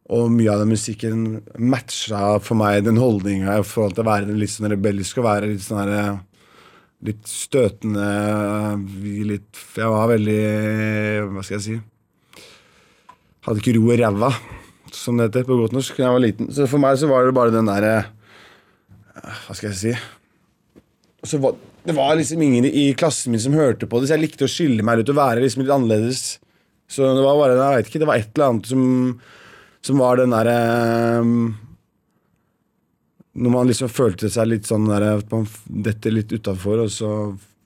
[0.08, 1.24] Og mye av den musikken
[1.60, 5.50] matcha for meg den holdninga i forhold til å være litt sånn rebellisk og være
[5.52, 6.18] litt sånn der,
[7.06, 8.06] Litt støtende.
[9.28, 10.40] Litt Jeg var veldig
[11.30, 11.76] Hva skal jeg si?
[13.46, 14.32] Hadde ikke ro i ræva,
[14.90, 16.50] som det heter på godt norsk, da jeg var liten.
[16.50, 17.92] Så for meg så var det bare den derre
[19.14, 19.94] Hva skal jeg si?
[21.26, 24.24] så var, det var liksom ingen i klassen min som hørte på det, så jeg
[24.26, 26.22] likte å skille meg ut og være liksom litt annerledes.
[26.88, 28.84] Så det var bare, jeg vet ikke, det var et eller annet som,
[29.88, 30.56] som var den derre
[31.24, 31.54] um,
[33.38, 35.46] Når man liksom følte seg litt sånn der, at man
[35.88, 37.12] detter litt utafor, og så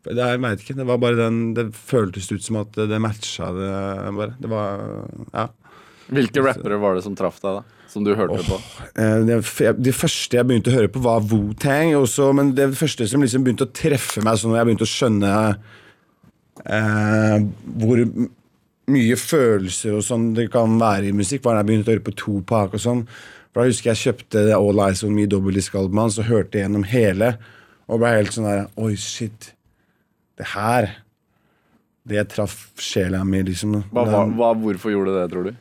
[0.07, 0.77] det, Jeg veit ikke.
[0.79, 3.73] Det var bare den Det føltes ut som at det, matcha det
[4.19, 4.37] bare.
[4.39, 4.87] Det var
[5.33, 5.49] Ja.
[6.13, 7.83] Hvilke rappere var det som traff deg, da?
[7.89, 8.59] Som du hørte på?
[8.99, 9.39] Eh, Det,
[9.81, 11.93] det første jeg begynte å høre på, var Wu-Tang.
[12.37, 15.33] Men det første som liksom begynte å treffe meg, sånn når jeg begynte å skjønne
[16.67, 17.39] eh,
[17.85, 18.05] hvor
[18.91, 22.17] mye følelser og sånn det kan være i musikk, da jeg begynte å høre på
[22.19, 23.07] Tupac og sånn.
[23.53, 27.35] For Da husker jeg kjøpte All Eyes On Me dobbeltdisk-albumet hans og hørte gjennom hele.
[27.87, 29.53] Og ble helt sånn der Oi, shit.
[30.41, 30.89] Det her
[32.09, 33.77] Det traff sjela mi, liksom.
[33.93, 35.53] Hva, hva, hvorfor gjorde det, tror du?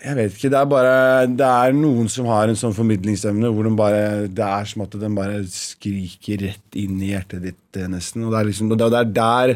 [0.00, 0.92] jeg vet ikke, det er bare
[1.28, 4.96] Det er noen som har en sånn formidlingsevne hvor de bare Det er som at
[4.96, 8.24] den bare skriker rett inn i hjertet ditt, eh, nesten.
[8.24, 9.54] Og det er liksom det er der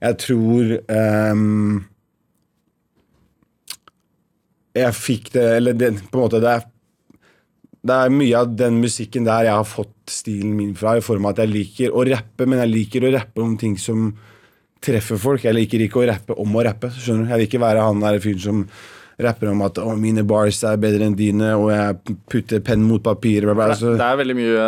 [0.00, 1.82] jeg tror ehm,
[4.76, 6.66] Jeg fikk det Eller det, på en måte det er,
[7.80, 11.26] det er mye av den musikken der jeg har fått stilen min fra, i form
[11.26, 14.10] av at jeg liker å rappe, men jeg liker å rappe om ting som
[14.84, 15.46] treffer folk.
[15.46, 16.90] Jeg liker ikke å rappe om å rappe.
[16.92, 17.30] skjønner du?
[17.32, 18.60] Jeg vil ikke være han der fyren som
[19.24, 23.02] rapper om at å, mine bars er bedre enn dine, og jeg putter penn mot
[23.04, 23.44] papir.
[23.48, 23.68] Bla, bla.
[23.74, 24.66] Det, det er veldig mye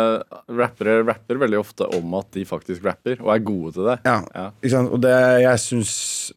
[0.59, 3.97] Rappere rapper veldig ofte om at de faktisk rapper, og er gode til det.
[4.05, 4.45] ja, Ja.
[4.61, 4.91] ikke sant?
[4.93, 5.13] Og det,
[5.43, 5.93] jeg syns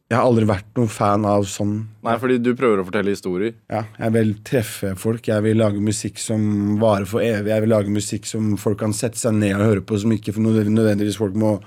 [0.09, 1.75] Jeg har aldri vært noen fan av sånn.
[2.07, 3.53] Nei, fordi du prøver å fortelle historier.
[3.71, 5.27] Ja, jeg vil treffe folk.
[5.27, 7.51] Jeg vil lage musikk som varer for evig.
[7.51, 10.33] Jeg vil lage musikk som folk kan sette seg ned og høre på, som ikke
[10.37, 11.57] nødvendigvis folk må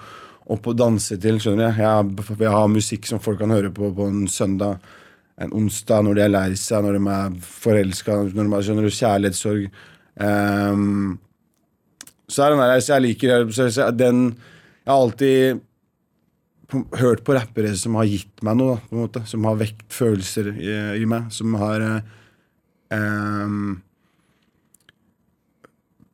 [0.51, 1.39] opp og danse til.
[1.39, 1.83] skjønner du?
[1.83, 4.81] Jeg vil ha musikk som folk kan høre på på en søndag,
[5.41, 8.93] en onsdag, når de er lei seg, når de er forelska, når de har skjønner
[8.93, 9.67] kjærlighetssorg.
[10.21, 11.19] Um,
[12.31, 15.61] så er den der, så jeg liker så, den Jeg har alltid
[17.01, 19.23] hørt på rappere som har gitt meg noe, på en måte.
[19.27, 20.69] Som har vekt følelser i,
[21.03, 21.31] i meg.
[21.35, 21.83] Som har
[22.95, 23.81] ehm,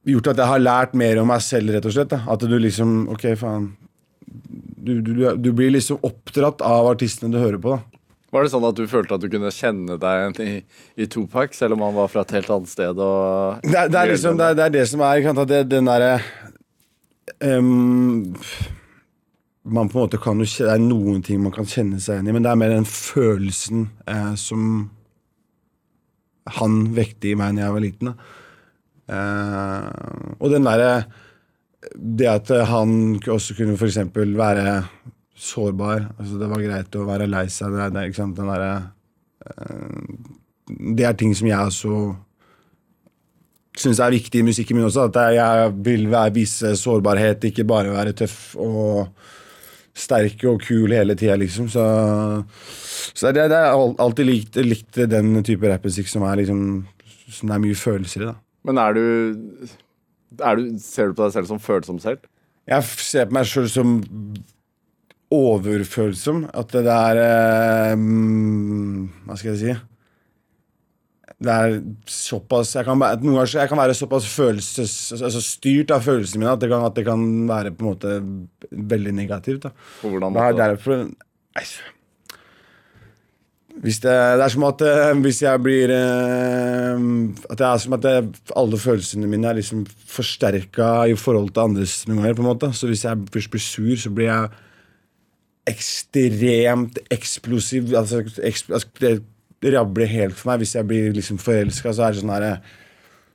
[0.06, 2.14] gjort at jeg har lært mer om meg selv, rett og slett.
[2.14, 2.22] Da.
[2.32, 3.72] At du liksom Ok, faen.
[4.86, 7.76] Du, du- du blir liksom oppdratt av artistene du hører på.
[7.76, 7.95] da
[8.34, 10.54] Var det sånn at du følte at du kunne kjenne deg igjen i,
[10.98, 12.98] i Tupac, selv om han var fra et helt annet sted?
[12.98, 16.16] Det det er liksom det er, det er det som er kan, det, Den derre
[17.40, 18.34] um,
[19.62, 22.32] Man på en måte kan jo Det er noen ting man kan kjenne seg igjen
[22.32, 24.90] i, men det er mer den følelsen eh, som
[26.56, 28.12] han vekte i meg da jeg var liten.
[29.10, 31.06] Eh, og den derre
[31.94, 34.80] Det at han også kunne for eksempel være
[35.36, 36.06] sårbar.
[36.18, 37.74] Altså det var greit å være lei seg.
[37.76, 38.70] Det, det, sant, den derre
[39.46, 40.00] eh,
[40.96, 41.96] Det er ting som jeg også
[43.76, 45.08] syns er viktig i musikken min også.
[45.10, 49.08] At jeg- vil vise sårbarhet, ikke bare være tøff og
[49.96, 51.68] sterk og kul hele tida, liksom.
[51.72, 51.84] Så,
[53.14, 56.86] så det, det er alltid likt, likt den type rappmusikk som liksom
[57.28, 58.34] Som er mye følelser i, da.
[58.64, 59.68] Men er du,
[60.40, 62.18] er du Ser du på deg selv som følsom selv?
[62.66, 64.00] Jeg ser på meg sjøl som
[65.34, 66.46] overfølsom.
[66.54, 69.76] At det er eh, mm, Hva skal jeg si?
[71.36, 71.74] Det er
[72.08, 76.54] såpass Jeg kan, noen ganger jeg kan være såpass følelses, altså styrt av følelsene mine
[76.54, 78.14] at det, kan, at det kan være på en måte
[78.70, 79.66] veldig negativt.
[79.66, 79.74] Da.
[80.00, 81.04] På hvordan Det er derfor
[81.56, 81.66] Nei.
[83.76, 87.00] Det, det er som at eh, hvis jeg blir eh,
[87.50, 88.14] At det er som at det,
[88.56, 92.38] alle følelsene mine er liksom forsterka i forhold til andres noen ganger.
[92.38, 94.48] på en måte Så hvis jeg først blir sur, så blir jeg
[95.66, 97.92] ekstremt eksplosiv.
[97.98, 98.88] Altså, eks, altså
[99.62, 100.60] Det rabler helt for meg.
[100.62, 102.52] Hvis jeg blir liksom forelska, så er det sånn herre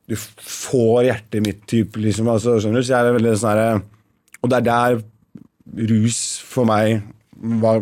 [0.10, 2.30] Du får hjertet mitt-type, liksom.
[2.32, 2.88] Altså, skjønner du?
[2.88, 3.82] Så jeg er veldig sånn herre
[4.42, 5.02] Og det er der
[5.92, 7.02] rus for meg
[7.62, 7.80] var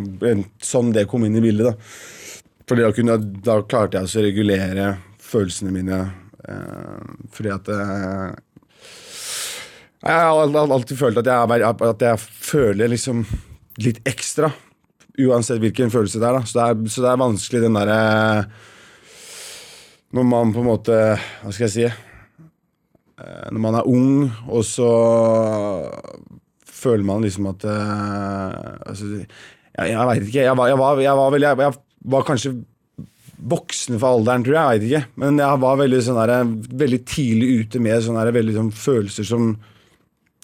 [0.64, 1.74] sånn det kom inn i bildet.
[1.76, 4.86] Da Fordi da, kunne, da klarte jeg å regulere
[5.20, 5.98] følelsene mine.
[6.48, 8.30] Eh, fordi at eh,
[10.06, 13.26] Jeg har al- al- alltid følt at jeg, at jeg føler liksom
[13.84, 14.52] litt ekstra.
[15.20, 16.38] Uansett hvilken følelse det er.
[16.38, 17.98] da Så det er, så det er vanskelig den derre
[20.16, 20.96] Når man på en måte
[21.44, 21.88] Hva skal jeg si?
[23.20, 24.90] Eh, Når man er ung, og så
[26.64, 30.46] føler man liksom at eh, altså, Jeg, jeg veit ikke.
[30.46, 32.54] Jeg var, jeg, var, jeg, var vel, jeg, jeg var kanskje
[33.50, 34.62] voksen for alderen, tror jeg.
[34.62, 35.20] Jeg veit ikke.
[35.24, 39.28] Men jeg var veldig, sånn der, veldig tidlig ute med sånne der, veldig, sånn, følelser
[39.28, 39.52] som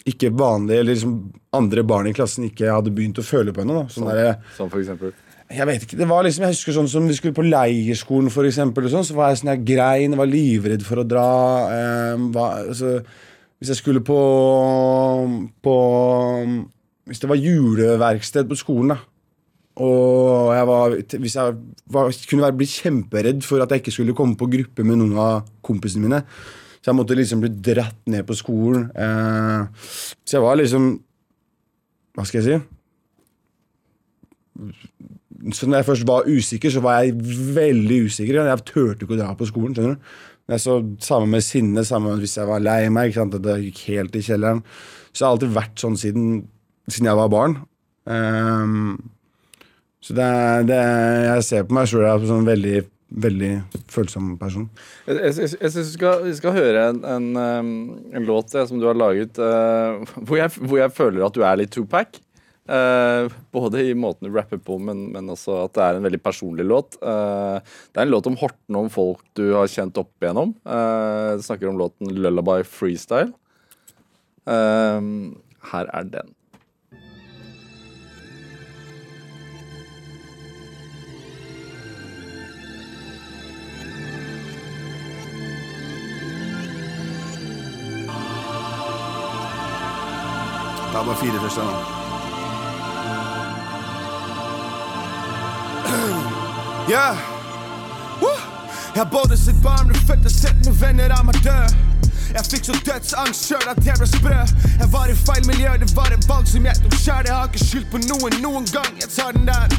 [0.06, 1.14] ikke vanlige, eller liksom
[1.58, 3.88] andre barn i klassen ikke hadde begynt å føle på ennå.
[3.90, 5.14] Sånn der, Som for eksempel.
[5.50, 8.46] jeg vet ikke, det var liksom, jeg husker sånn som Vi skulle på leirskolen, for
[8.46, 11.26] eksempel, sånn, så var jeg sånn jeg grein, var livredd for å dra.
[11.74, 13.00] Eh, var, altså,
[13.58, 14.20] hvis jeg skulle på,
[15.64, 15.76] på
[17.06, 19.00] Hvis det var juleverksted på skolen, da.
[19.76, 21.56] Og jeg var, hvis jeg
[21.92, 25.18] var, kunne være, bli kjemperedd for at jeg ikke skulle komme på gruppe med noen
[25.20, 26.22] av kompisene mine.
[26.86, 28.92] Så jeg måtte liksom bli dratt ned på skolen.
[28.94, 29.62] Eh,
[30.22, 30.84] så jeg var liksom
[32.14, 32.58] Hva skal jeg si?
[35.58, 37.18] Så når jeg først var usikker, så var jeg
[37.58, 38.38] veldig usikker.
[38.38, 39.74] Jeg turte ikke å dra på skolen.
[39.74, 40.14] skjønner du?
[40.54, 43.10] Jeg så Samme med sinne, samme hvis jeg var lei meg.
[43.10, 43.42] ikke sant?
[43.42, 44.62] Det gikk helt i kjelleren.
[45.10, 46.30] Så jeg har alltid vært sånn siden,
[46.86, 47.58] siden jeg var barn.
[48.06, 49.10] Um,
[50.06, 50.30] så det,
[50.70, 50.82] det,
[51.26, 53.52] jeg ser på meg sjøl som sånn veldig, veldig
[53.92, 54.68] følsom person.
[55.06, 57.28] Jeg, jeg, jeg, syns vi skal, skal høre en, en,
[58.16, 61.60] en låt eh, som du har laget, uh, hvor, hvor jeg føler at du er
[61.62, 62.20] litt Tupac.
[62.66, 66.22] Uh, både i måten du rapper på, men, men også at det er en veldig
[66.26, 66.98] personlig låt.
[66.98, 67.62] Uh,
[67.94, 70.56] det er en låt om Horten, om folk du har kjent opp igjennom.
[70.66, 73.36] Uh, snakker om låten 'Lullaby Freestyle'.
[74.46, 76.34] Her er den.
[90.96, 91.64] Ta bare fire først, da.
[96.90, 97.18] Yeah.
[98.22, 98.30] Woo.
[98.96, 101.58] Jeg har både sett barn bli født og sett noen venner av meg dø.
[102.34, 104.40] Jeg fikk så dødsangst sjøl at jeg ble sprø.
[104.80, 107.30] Jeg var i feil miljø, det var et valg som jeg tok sjæl.
[107.30, 108.92] Jeg har ikke skyldt på noen noen gang.
[109.02, 109.70] Jeg tar den der.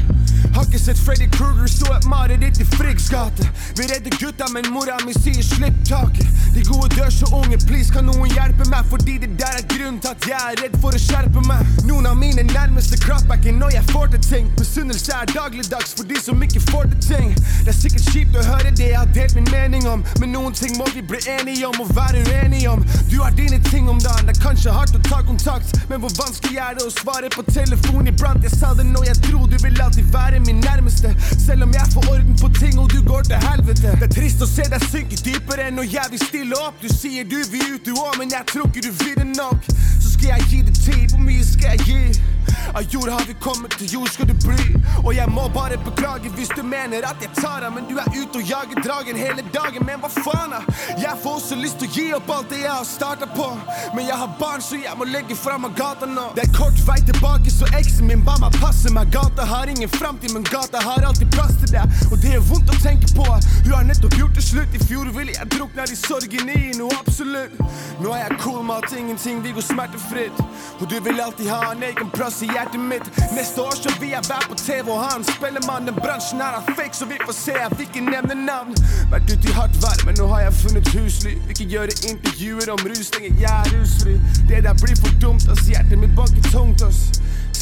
[0.57, 3.43] Har sett Freddy Kruger stå et mareritt i Friggs gate.
[3.77, 6.27] Vi redder gutta, men mora mi sier slipp taket.
[6.55, 8.85] De gode dør så unge, please kan noen hjelpe meg?
[8.89, 11.61] Fordi det der er grunnen til at jeg er redd for å skjerpe meg.
[11.89, 14.49] Noen av mine nærmeste kraftbacker når jeg får til ting.
[14.59, 17.35] Misunnelse er dagligdags for de som ikke får til ting.
[17.65, 20.55] Det er sikkert kjipt å høre det jeg har delt min mening om, men noen
[20.57, 22.36] ting må vi bli enige om og være uenige
[22.67, 22.85] om.
[23.09, 26.11] Du har dine ting om dagen, det er kanskje hardt å ta kontakt, men hvor
[26.17, 28.43] vanskelig er det å svare på telefon iblant?
[28.43, 31.13] Jeg sa det når jeg dro, du vil alltid være min nærmeste,
[31.45, 33.95] selv om jeg får orden på ting og du går til helvete.
[34.01, 36.81] Det er trist å se deg synke dypere når jeg vil stille opp.
[36.81, 39.69] Du sier du vil ut, du òg, men jeg tror ikke du vil det nok.
[39.97, 42.36] Så skal jeg gi det tid, hvor mye skal jeg gi?
[42.73, 44.75] Av jord har vi kommet, til jord skal du bli.
[45.03, 48.07] Og jeg må bare beklage hvis du mener at jeg tar av, men du er
[48.15, 49.85] ute og jager dragen hele dagen.
[49.87, 50.61] Men hva faen, da?
[51.01, 53.47] Jeg får også lyst til å gi opp alt det jeg har starta på.
[53.95, 56.29] Men jeg har barn, så jeg må legge fra meg gata nå.
[56.37, 59.11] Det er kort vei tilbake, så eksen min ba meg passe meg.
[59.13, 61.97] Gata har ingen framtid, men gata har alltid plass til deg.
[62.11, 63.27] Og det er vondt å tenke på.
[63.65, 64.75] Hun har nettopp gjort det slutt.
[64.77, 67.57] I fjor ville jeg drukna i sorgen i noe absolutt.
[68.01, 70.43] Nå er jeg cool med at ingenting vil gå smertefritt.
[70.77, 73.05] Og du vil alltid ha en egen plass i hjertet mitt.
[73.35, 75.87] Neste år så vil jeg være på TV og ha en spellemann.
[75.87, 77.55] Den bransjen her er fake, så vi får se.
[77.57, 78.75] Jeg fikk ikke nevne navn.
[79.11, 81.33] Vært ute i hardt vær, men nå har jeg funnet husly.
[81.47, 84.17] Vil ikke gjøre intervjuer om rus lenger, jeg er rusfri.
[84.49, 85.65] Det der blir for dumt, ass.
[85.71, 87.01] Hjertet mitt banker tungt, ass.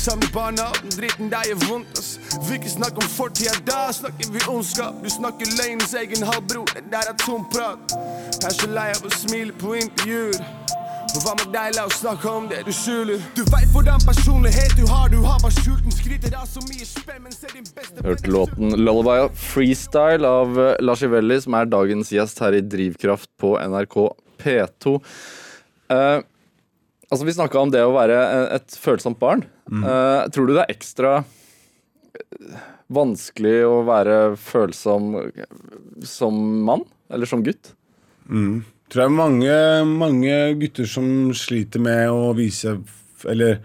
[0.05, 2.19] Samme barna, den dritten der gjør vondt, ass.
[2.47, 4.99] Vil ikke snakke om fortida, da snakker vi ondskap.
[5.03, 7.95] Du snakker løgnens egen halvbror, det der er tom prat.
[8.41, 10.43] Jeg er så lei av å smile på intervjuer.
[11.15, 13.21] Og hva med deg, la oss snakke om det du skjuler.
[13.37, 15.93] Du veit hvordan personlighet du har, du har bare skjult den.
[15.95, 20.73] Skryter av så mye spenn, men ser din beste Hørte låten 'Lullaby Freestyle' av eh,
[20.83, 23.95] Lars Ivelli, som er dagens gjest her i Drivkraft på NRK
[24.43, 24.97] P2.
[25.87, 26.19] Uh,
[27.07, 29.47] altså, vi snakka om det å være eh, et følsomt barn.
[29.71, 31.15] Uh, tror du det er ekstra
[32.91, 35.13] vanskelig å være følsom
[36.03, 36.83] som mann?
[37.07, 37.71] Eller som gutt?
[38.91, 39.55] Tror jeg mange,
[39.89, 42.77] mange gutter som sliter med å vise
[43.25, 43.59] Eller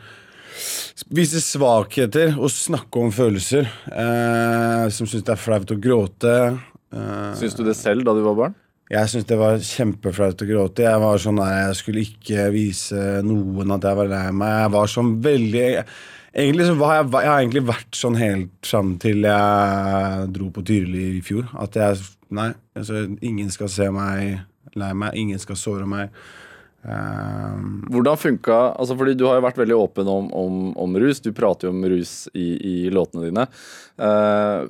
[1.10, 3.68] vise svakheter og snakke om følelser.
[3.90, 6.34] Eh, som syns det er flaut å gråte.
[6.92, 8.58] Eh, Syns du det selv da du var barn?
[8.90, 10.82] jeg syns det var kjempeflaut å gråte.
[10.82, 14.54] Jeg var sånn nei, jeg skulle ikke vise noen at jeg var lei meg.
[14.64, 15.66] Jeg var sånn veldig
[16.30, 20.62] Egentlig så var jeg, jeg har egentlig vært sånn helt fram til jeg dro på
[20.66, 21.48] Tyrili i fjor.
[21.58, 24.36] At jeg Nei, altså, ingen skal se meg
[24.78, 25.16] lei meg.
[25.18, 26.14] Ingen skal såre meg.
[26.80, 31.20] Um, Hvordan funka altså Fordi du har jo vært veldig åpen om, om, om rus.
[31.20, 33.44] Du prater jo om rus i, i låtene dine.
[34.00, 34.64] Uh,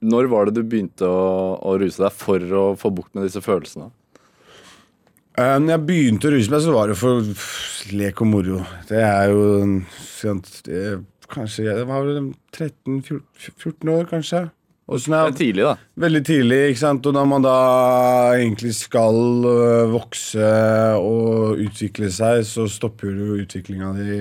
[0.00, 3.42] når var det du begynte å, å ruse deg for å få bukt med disse
[3.44, 3.90] følelsene?
[5.38, 8.62] Eh, Når jeg begynte å ruse meg, så var det for lek og moro.
[8.88, 9.44] Det er jo
[10.66, 10.82] Det
[11.30, 12.08] kanskje Jeg var
[12.56, 14.48] 13-14 år, kanskje.
[14.90, 15.74] Og så Det er tidlig, da.
[16.02, 17.06] Veldig tidlig, ikke sant?
[17.06, 17.58] og når man da
[18.34, 20.48] egentlig skal øh, vokse
[20.98, 24.16] og utvikle seg, så stopper jo utviklinga di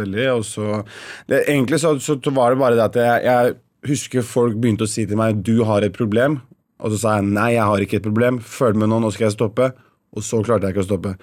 [0.00, 0.28] veldig.
[0.38, 0.80] Og så
[1.28, 4.90] det, Egentlig så, så var det bare det at jeg, jeg husker folk begynte å
[4.90, 6.40] si til meg 'du har et problem',
[6.80, 9.28] og så sa jeg 'nei, jeg har ikke et problem', følg med nå, nå skal
[9.28, 9.72] jeg stoppe.
[10.16, 11.16] Og så klarte jeg ikke å stoppe.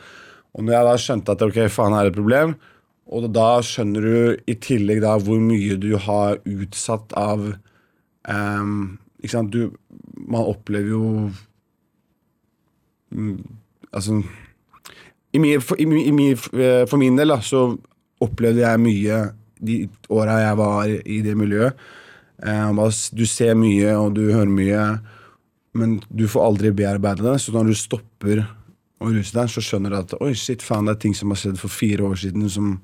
[0.54, 2.56] Og når jeg da skjønte at ok, faen, her er et problem,
[3.08, 7.56] og da skjønner du i tillegg da hvor mye du har utsatt av
[8.28, 9.72] Ehm, ikke sant, du
[10.28, 11.04] Man opplever jo
[13.16, 13.38] mm,
[13.96, 14.22] Altså
[15.36, 17.68] i mye, for, i, i min, eh, for min del da, så
[18.24, 19.18] opplevde jeg mye
[19.60, 19.78] de
[20.14, 21.88] åra jeg var i det miljøet.
[22.38, 22.80] Um,
[23.18, 24.86] du ser mye, og du hører mye,
[25.78, 27.36] men du får aldri bearbeide det.
[27.42, 28.44] Så når du stopper
[29.02, 31.42] å ruse deg, så skjønner du at oi, shit, faen, det er ting som har
[31.42, 32.78] skjedd for fire år siden, som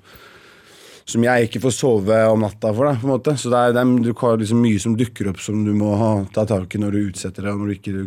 [1.09, 2.87] som jeg ikke får sove om natta for.
[2.87, 3.35] Da, på en måte.
[3.39, 5.93] Så det er, det er du har liksom mye som dukker opp som du må
[5.99, 8.05] ha, ta tak i når du utsetter det, og når du ikke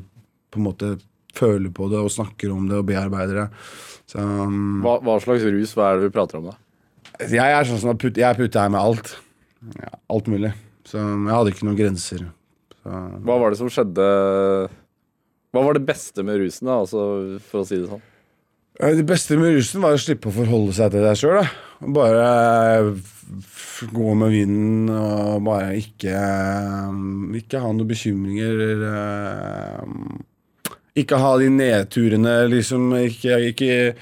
[0.54, 0.92] på en måte
[1.36, 3.48] føler på det og snakker om det og bearbeider det.
[4.08, 6.56] Så, um, Hva, hva slags rus hva er det vi prater om da?
[7.16, 9.12] jeg er sånn som har putt, jeg putter her med alt.
[9.80, 10.52] Ja, alt mulig.
[10.86, 12.26] Så jeg hadde ikke noen grenser.
[12.76, 14.04] Så, Hva var det som skjedde
[15.56, 17.00] Hva var det beste med rusen, da, altså,
[17.48, 18.04] for å si det sånn?
[18.80, 21.40] Eh, Det beste med rusen var å slippe å forholde seg til deg sjøl.
[21.80, 22.94] Bare
[23.92, 26.94] gå med vinden og bare ikke eh,
[27.40, 28.62] Ikke ha noen bekymringer.
[28.88, 29.82] eh,
[31.02, 32.88] Ikke ha de nedturene, liksom.
[33.02, 33.94] Ikke, ikke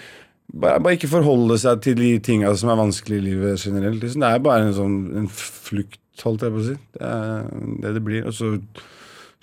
[0.54, 3.98] bare, bare ikke forholde seg til de tinga som er vanskelig i livet generelt.
[4.04, 4.22] Liksom.
[4.22, 6.76] Det er bare en sånn en flukt, holdt jeg på å si.
[6.94, 7.48] Det er
[7.82, 8.28] det det blir.
[8.30, 8.52] Og så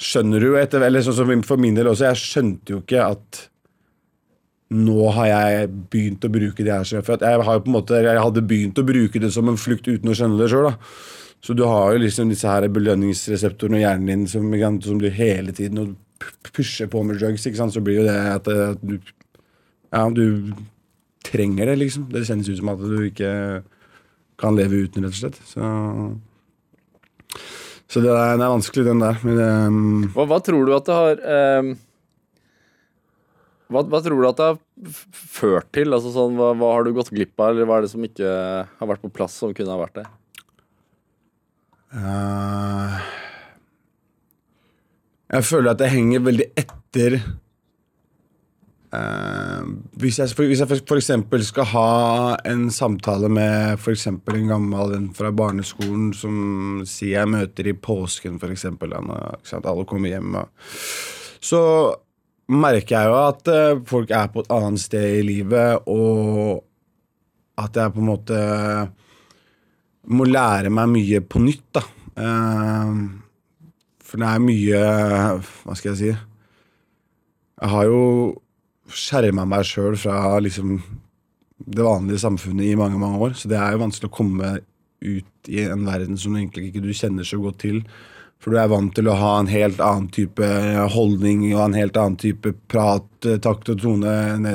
[0.01, 3.03] skjønner du jo etter Eller sånn som for min del også, jeg skjønte jo ikke
[3.11, 3.47] at
[4.71, 7.03] nå har jeg begynt å bruke det her.
[7.03, 9.59] For jeg, har jo på en måte, jeg hadde begynt å bruke det som en
[9.59, 10.69] flukt uten å skjønne det sjøl.
[11.41, 14.47] Så du har jo liksom disse her belønningsreseptorene i hjernen din som,
[14.85, 15.95] som du hele tiden og
[16.53, 17.45] pusher på med drugs.
[17.45, 18.99] ikke sant, Så blir jo det at, at du
[19.91, 20.53] Ja, du
[21.25, 22.07] trenger det, liksom.
[22.11, 23.31] Det kjennes ut som at du ikke
[24.39, 25.39] kan leve uten, rett og slett.
[25.45, 25.61] Så,
[27.91, 29.19] så det, er, det er vanskelig, den der.
[29.27, 31.73] Men um, Hva, hva tror du at det har ehm,
[33.71, 34.57] hva, hva tror du at det har
[35.15, 35.93] ført til?
[35.95, 38.31] Altså sånn, hva, hva har du gått glipp av, eller hva er det som ikke
[38.67, 40.07] har vært på plass, som kunne ha vært det?
[41.91, 42.99] Uh,
[45.31, 47.17] jeg føler at jeg henger veldig etter
[48.95, 49.63] uh,
[49.99, 51.89] hvis, jeg, hvis jeg for, eksempel skal ha
[52.47, 57.75] en samtale med for eksempel en gammel en fra barneskolen som sier jeg møter i
[57.75, 60.39] påsken, for eksempel, alle kommer hjem,
[61.43, 61.61] så
[62.51, 66.63] merker jeg jo at eh, folk er på et annet sted i livet, og
[67.61, 68.41] at jeg på en måte
[70.11, 71.83] må lære meg mye på nytt, da.
[72.21, 72.95] Eh,
[74.11, 74.79] for det er mye
[75.39, 76.09] Hva skal jeg si?
[77.61, 78.01] Jeg har jo
[78.91, 80.81] skjerma meg sjøl fra liksom
[81.61, 83.35] det vanlige samfunnet i mange, mange år.
[83.37, 84.49] Så det er jo vanskelig å komme
[85.01, 87.83] ut i en verden som egentlig ikke du kjenner så godt til.
[88.41, 90.47] For du er vant til å ha en helt annen type
[90.95, 94.49] holdning og en helt annen type prat, eh, takt og tone enn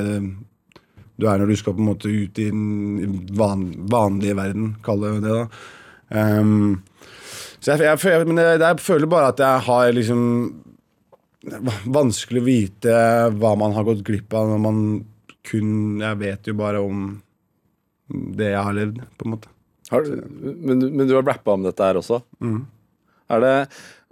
[1.16, 5.00] du er når du skal på en måte ut i den van, vanlige verden, kall
[5.00, 5.46] det det, da.
[6.12, 6.82] Um,
[7.58, 10.22] så jeg, jeg, men jeg, jeg føler bare at jeg har liksom
[11.94, 12.92] Vanskelig å vite
[13.38, 14.78] hva man har gått glipp av når man
[15.46, 17.04] kun Jeg vet jo bare om
[18.06, 19.50] det jeg har levd, på en måte.
[19.90, 22.20] Har, men, men du har rappa om dette her også?
[23.32, 23.54] Er det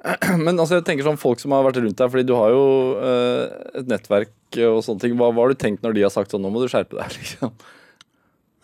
[0.45, 2.65] Men altså, jeg tenker sånn folk som har vært rundt deg, fordi du har jo
[3.01, 5.17] eh, et nettverk og sånne ting.
[5.19, 7.17] Hva, hva har du tenkt når de har sagt sånn, nå må du skjerpe deg,
[7.21, 7.55] liksom?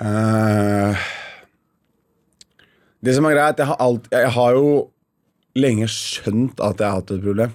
[0.00, 0.96] Uh,
[3.04, 4.68] det som er greit, jeg har, alt, jeg har jo
[5.60, 7.54] lenge skjønt at jeg har hatt et problem.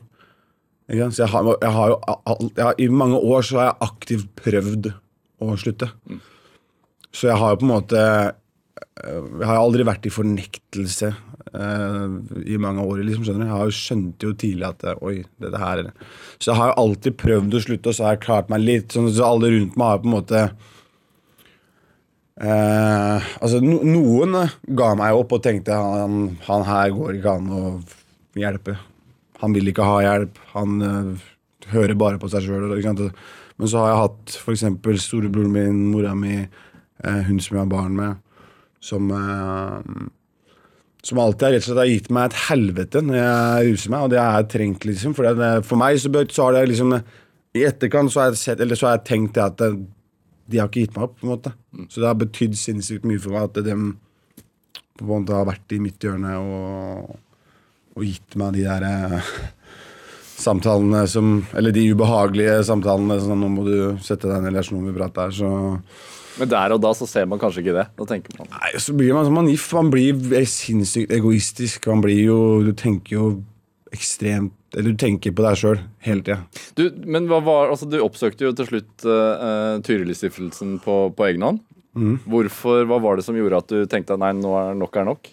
[0.89, 1.09] Ikke?
[1.09, 3.89] Så jeg har, jeg har jo alt, jeg har, I mange år så har jeg
[3.89, 4.89] aktivt prøvd
[5.41, 5.89] å slutte.
[7.15, 8.01] Så jeg har jo på en måte
[8.75, 11.09] Jeg har aldri vært i fornektelse
[11.55, 13.03] uh, i mange år.
[13.07, 13.49] Liksom, skjønner du?
[13.49, 15.83] Jeg har jo skjønt jo tidlig at eh, Oi, dette her
[16.39, 18.95] Så jeg har jo alltid prøvd å slutte, og så har jeg klart meg litt.
[18.95, 20.41] Sånn, så alle rundt meg har på en måte
[22.43, 27.37] uh, altså no, Noen eh, ga meg opp og tenkte han, han her går ikke
[27.39, 27.63] an å
[28.39, 28.75] hjelpe.
[29.43, 30.39] Han vil ikke ha hjelp.
[30.55, 31.25] Han uh,
[31.71, 32.69] hører bare på seg sjøl.
[33.55, 34.65] Men så har jeg hatt f.eks.
[35.05, 38.17] storebroren min, mora mi, eh, hun som jeg har barn med,
[38.83, 40.05] som eh,
[41.05, 44.13] som alltid rett og slett har gitt meg et helvete når jeg ruser meg, og
[44.13, 45.13] det har jeg trengt, liksom.
[45.13, 48.63] For, det, for meg så, så har det liksom I etterkant så har jeg, sett,
[48.63, 49.69] eller så har jeg tenkt at det,
[50.49, 51.51] de har ikke gitt meg opp, på en måte.
[51.89, 53.75] Så det har betydd sinnssykt mye for meg at de
[54.95, 57.15] på en måte har vært i mitt hjørne og,
[57.95, 59.31] og gitt meg de der eh,
[60.35, 63.17] samtalene som Eller de ubehagelige samtalene.
[63.21, 65.51] Sånn, 'Nå må du sette deg ned, eller så må vi prate her', så
[66.39, 67.85] Men der og da så ser man kanskje ikke det.
[67.95, 69.37] Da tenker man Nei, så blir man sånn.
[69.77, 71.87] Man blir sinnssykt egoistisk.
[71.91, 73.27] Man blir jo Du tenker jo
[73.95, 76.41] ekstremt Eller du tenker på deg sjøl hele tida.
[76.75, 81.45] Du, men hva var, altså, du oppsøkte jo til slutt uh, Tyrilistiftelsen på, på egen
[81.47, 81.63] hånd.
[82.27, 85.07] Hvorfor, Hva var det som gjorde at du tenkte at nei, nå er nok er
[85.07, 85.29] nok?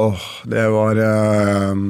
[0.00, 1.82] Åh, det var eh,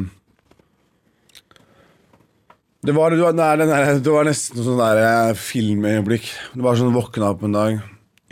[2.85, 6.27] det var, det, var, det, er der, det var nesten sånn der eh, filmøyeblikk.
[6.55, 7.79] Det var sånn våkna opp en dag,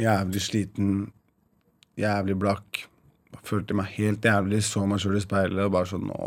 [0.00, 0.90] jævlig sliten,
[2.00, 2.82] jævlig blakk.
[3.48, 6.18] Følte meg helt jævlig, så meg sjøl i speilet og bare sånn Nå,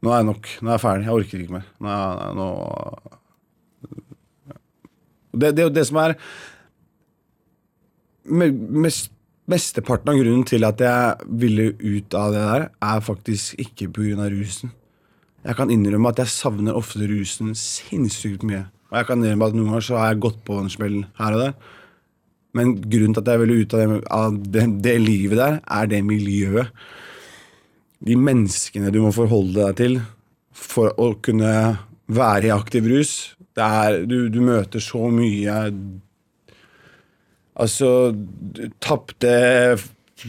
[0.00, 0.46] nå er jeg nok.
[0.62, 1.04] Nå er jeg ferdig.
[1.04, 1.66] Jeg orker ikke mer.
[1.84, 1.96] Nå,
[2.38, 2.46] nå
[5.36, 6.16] det, er det som er
[8.24, 8.54] me-
[8.86, 9.12] mest,
[9.50, 14.28] Mesteparten av grunnen til at jeg ville ut av det der, er faktisk ikke pga.
[14.30, 14.70] rusen.
[15.40, 18.66] Jeg kan innrømme at jeg savner ofte rusen sinnssykt mye.
[18.90, 21.36] Og jeg kan innrømme at noen ganger så har jeg gått på en smell her
[21.36, 21.54] og der.
[22.58, 25.90] Men grunnen til at jeg ville ut av det, av det, det livet der, er
[25.90, 26.72] det miljøet.
[28.04, 29.98] De menneskene du må forholde deg til
[30.56, 31.52] for å kunne
[32.10, 33.14] være i aktiv rus.
[33.60, 35.56] Er, du, du møter så mye
[37.60, 38.14] Altså
[38.80, 39.32] tapte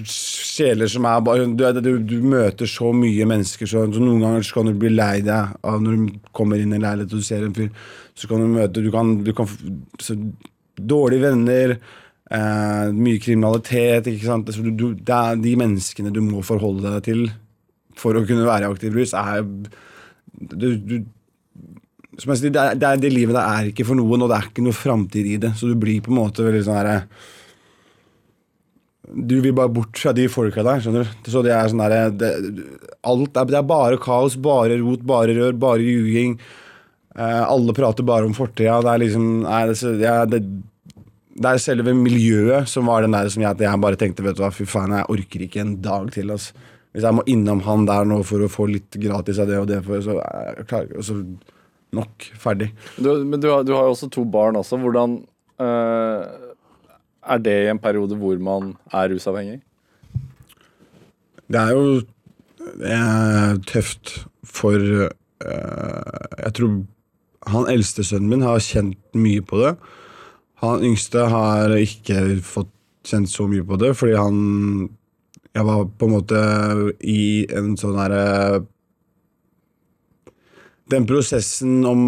[0.07, 1.21] sjeler som er
[1.55, 4.91] du, du, du møter så mye mennesker, så, så noen ganger så kan du bli
[4.93, 7.69] lei deg av når du kommer inn i en leilighet og du ser en fyr.
[8.17, 9.49] Så kan du møte du kan, du kan,
[10.01, 10.17] så,
[10.81, 11.75] Dårlige venner,
[12.31, 14.07] eh, mye kriminalitet.
[14.07, 14.49] ikke sant?
[14.55, 17.25] Så du, du, det er de menneskene du må forholde deg til
[17.99, 19.43] for å kunne være i aktiv rus, er
[20.41, 21.03] du,
[22.17, 24.31] som jeg sier, det, er, det, er, det livet der er ikke for noen, og
[24.31, 25.53] det er ikke noe framtid i det.
[25.59, 26.97] Så du blir på en måte veldig sånn herre
[29.11, 31.29] Du vil bare bort fra de folka der, skjønner du.
[31.31, 32.31] Så det er sånn derre
[33.03, 36.35] Alt er, det er bare kaos, bare rot, bare rør, bare ljuging.
[37.17, 38.77] Eh, alle prater bare om fortida.
[38.85, 39.95] Det er liksom nei, det, så-
[40.31, 40.41] det,
[41.41, 44.43] det er selve miljøet som var den der som jeg, jeg bare tenkte vet du
[44.45, 46.29] hva, fy faen, jeg orker ikke en dag til.
[46.35, 46.53] Altså.
[46.93, 49.67] Hvis jeg må innom han der nå for å få litt gratis av det og
[49.71, 51.17] det, for, så er jeg klarer så
[51.95, 52.29] nok.
[52.39, 52.69] Ferdig.
[52.99, 54.77] Du, men du har, du har jo også to barn også.
[54.79, 55.17] Hvordan
[55.59, 56.40] eh,
[57.21, 59.61] er det i en periode hvor man er rusavhengig?
[61.51, 62.01] Det er jo
[62.81, 64.13] det er tøft
[64.47, 66.81] for eh, Jeg tror
[67.49, 69.71] han eldste sønnen min har kjent mye på det.
[70.61, 72.69] Han yngste har ikke fått
[73.07, 74.89] kjent så mye på det, fordi han
[75.51, 76.41] Jeg var på en måte
[77.03, 78.61] i en sånn herre
[80.91, 82.03] Den prosessen om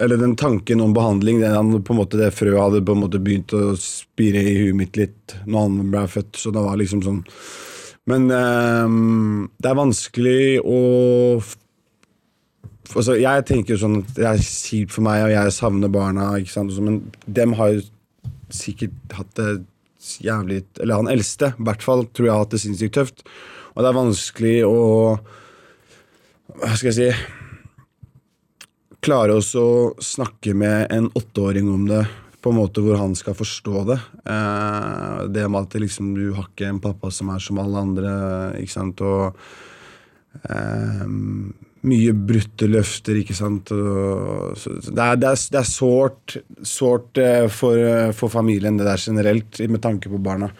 [0.00, 3.20] eller den tanken om behandling, den, på en måte det frøet hadde på en måte
[3.20, 6.38] begynt å spire i huet mitt litt når han ble født.
[6.40, 7.20] Så det var liksom sånn
[8.08, 10.78] Men ehm, det er vanskelig å
[12.96, 16.32] altså, Jeg tenker sånn at det er kjipt for meg, og jeg savner barna,
[16.80, 17.84] men dem har jo
[18.52, 19.50] sikkert hatt det
[20.24, 23.22] jævlig Eller han eldste, i hvert fall, tror jeg har hatt det sinnssykt tøft.
[23.76, 24.80] Og det er vanskelig å
[26.56, 27.41] Hva skal jeg si
[29.02, 29.68] klare å
[30.02, 32.04] snakke med en åtteåring om det
[32.42, 33.98] på en måte hvor han skal forstå det.
[34.26, 38.14] Eh, det med at liksom, du har ikke en pappa som er som alle andre,
[38.62, 39.38] ikke sant, og
[40.50, 41.04] eh,
[41.86, 43.70] mye brutte løfter, ikke sant.
[43.74, 47.86] Og, det er, det er, er sårt, eh, for,
[48.18, 50.50] for familien, det der generelt, med tanke på barna.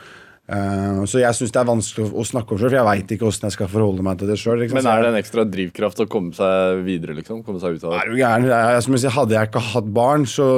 [0.53, 3.13] Eh, så jeg syns det er vanskelig å, å snakke om sjøl, for jeg veit
[3.15, 4.65] ikke åssen jeg skal forholde meg til det sjøl.
[4.75, 7.41] Men er det en ekstra drivkraft å komme seg videre, liksom?
[7.47, 8.03] Komme seg ut av det?
[8.03, 8.49] er du gæren?
[8.93, 10.49] Jeg hadde jeg ikke hatt barn, så,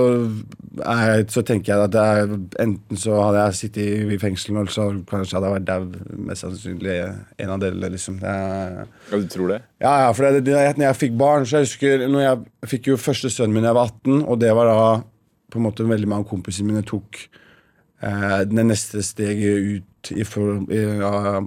[0.80, 4.88] jeg, så tenker jeg at jeg, enten så hadde jeg sittet i fengsel, eller så
[5.11, 5.86] kanskje hadde jeg vært dau.
[6.30, 8.18] Mest sannsynlig en av delene, liksom.
[8.24, 8.82] Er,
[9.12, 9.61] Ja, du tror det?
[9.84, 12.90] ja, ja, for det, det, når jeg fikk barn, så jeg husker når jeg fikk
[12.90, 14.84] jo første sønnen min da jeg var 18, og det var da
[15.55, 17.20] på en måte veldig mange av kompisene mine tok
[18.05, 21.41] eh, det neste steget ut i, for, i, ja,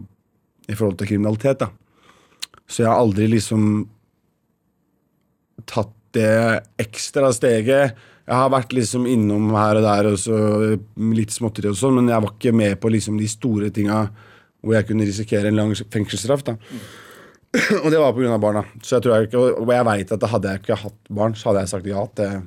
[0.67, 1.61] i forhold til kriminalitet.
[1.63, 1.71] da.
[2.67, 3.87] Så jeg har aldri liksom
[5.67, 7.97] tatt det ekstra steget.
[8.27, 10.37] Jeg har vært liksom innom her og der, og så
[11.15, 14.07] litt småtteri og sånn, men jeg var ikke med på liksom de store tinga
[14.67, 16.43] hvor jeg kunne risikere en lang fengselsstraff.
[16.43, 16.57] da.
[17.83, 18.63] Og det var av barna.
[18.83, 21.49] Så jeg tror jeg ikke, og jeg vet at hadde jeg ikke hatt barn, så
[21.49, 22.41] hadde jeg sagt ja til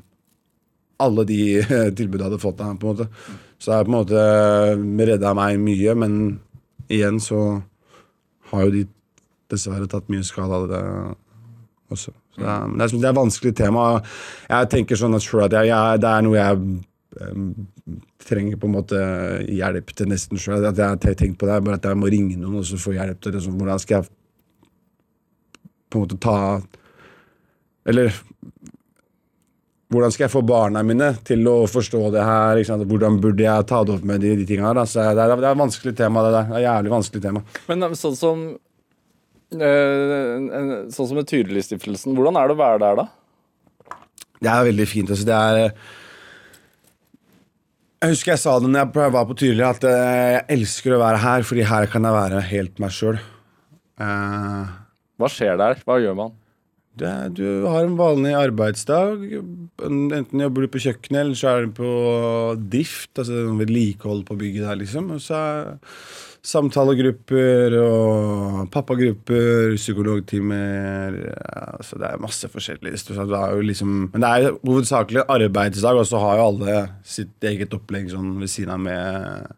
[1.01, 1.39] alle de
[1.99, 2.59] tilbudene jeg hadde fått.
[2.59, 3.07] da, på en måte.
[3.61, 6.15] Så det har på en måte redda meg mye, men
[6.89, 7.61] igjen så
[8.51, 8.87] har jo de
[9.53, 10.85] dessverre tatt mye skade av det
[11.93, 12.15] også.
[12.33, 13.85] Så det, er, det, er, det et vanskelig tema.
[14.49, 16.57] Jeg tenker sånn at, at jeg, jeg, det er noe jeg
[18.31, 19.01] trenger på en måte
[19.51, 20.65] hjelp til nesten sjøl.
[20.65, 22.95] At jeg har tenkt på det, bare at jeg må ringe noen og så få
[22.97, 23.43] hjelp til det.
[23.45, 24.11] Sånn, hvordan skal jeg
[25.91, 26.37] på en måte ta
[27.91, 28.15] Eller
[29.91, 32.61] hvordan skal jeg få barna mine til å forstå det her?
[32.87, 34.79] Hvordan burde jeg ta det opp med de, de tinga her?
[34.85, 36.45] Altså, det, er, det er et vanskelig tema, det der.
[36.47, 37.43] Det er et jævlig vanskelig tema.
[37.67, 38.45] Men eh, sånn som
[39.59, 40.37] øh,
[40.95, 43.97] Sånn som med Tyrilistiftelsen, hvordan er det å være der, da?
[44.39, 45.11] Det er veldig fint.
[45.11, 45.59] Altså, det er
[48.01, 51.03] Jeg husker jeg sa det når jeg var på Tyrili, at eh, jeg elsker å
[51.03, 53.19] være her, fordi her kan jeg være helt meg sjøl.
[53.99, 55.83] Hva skjer der?
[55.83, 56.39] Hva gjør man?
[56.99, 59.23] Det, du har en vanlig arbeidsdag.
[59.87, 61.93] Enten jobber du på kjøkkenet, eller så er du på
[62.73, 65.13] dift, altså vedlikehold på bygget der, liksom.
[65.15, 65.71] Og så er
[66.51, 71.19] samtalegrupper og pappagrupper, psykologtimer
[71.77, 72.95] altså Det er masse forskjellig.
[72.97, 77.45] Det er jo liksom, men det er hovedsakelig arbeidsdag, og så har jo alle sitt
[77.45, 79.51] eget opplegg sånn ved siden av med,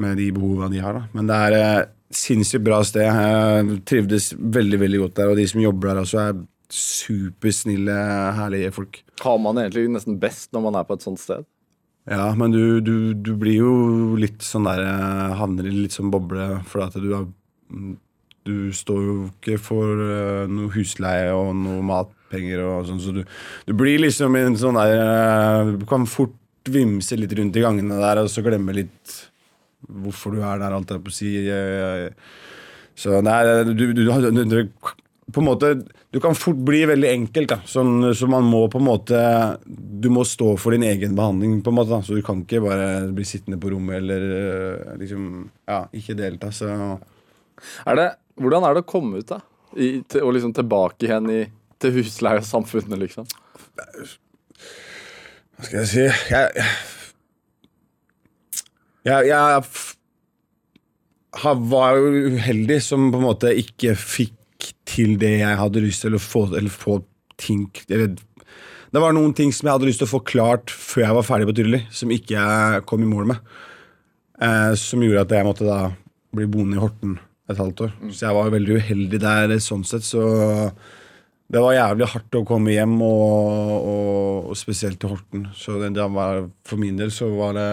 [0.00, 0.96] med de behovene de har.
[0.96, 1.08] da.
[1.12, 3.06] Men det er eh, sinnssykt bra sted.
[3.06, 6.40] Jeg trivdes veldig veldig godt der, og de som jobber der også, er
[6.70, 7.94] supersnille,
[8.36, 9.00] herlige folk.
[9.24, 11.46] Har man egentlig nesten best når man er på et sånt sted?
[12.10, 13.72] Ja, men du, du, du blir jo
[14.18, 17.26] litt sånn der eh, Havner i litt sånn boble, for at du er
[18.48, 23.20] Du står jo ikke for eh, noe husleie og noe matpenger og sånn, så du,
[23.68, 26.34] du blir liksom en sånn der eh, Du kan fort
[26.70, 29.14] vimse litt rundt i gangene der, og så glemme litt
[29.88, 31.30] hvorfor du er der, alt jeg på å si.
[31.48, 32.10] eh,
[33.00, 34.68] Så nei, du, du, du, du
[35.30, 35.68] på en måte,
[36.10, 37.48] Du kan fort bli veldig enkelt.
[37.52, 39.20] da, sånn, Så man må på en måte
[39.70, 41.60] Du må stå for din egen behandling.
[41.62, 45.50] på en måte da, Så du kan ikke bare bli sittende på rommet eller liksom
[45.68, 46.50] Ja, ikke delta.
[46.50, 46.66] Så
[47.86, 48.08] Er det,
[48.40, 49.38] hvordan er det å komme ut, da?
[49.76, 51.44] I, til, og liksom tilbake igjen i,
[51.78, 53.28] til husleiesamfunnet, liksom?
[55.54, 56.66] Hva skal jeg si Jeg
[59.06, 59.62] Jeg, jeg
[61.72, 64.36] var jo uheldig som på en måte ikke fikk
[64.88, 67.00] til det jeg hadde lyst til å få, eller få
[67.40, 68.12] ting eller,
[68.92, 71.26] Det var noen ting som jeg hadde lyst til å få klart før jeg var
[71.26, 73.50] ferdig på Tyrili, som ikke jeg kom i mål med.
[74.40, 75.80] Eh, som gjorde at jeg måtte da
[76.34, 77.18] bli boende i Horten
[77.50, 77.92] et halvt år.
[78.10, 80.22] Så jeg var veldig uheldig der sånn sett, så
[81.50, 85.48] det var jævlig hardt å komme hjem, og, og, og spesielt til Horten.
[85.56, 87.70] Så det, det var, for min del så var det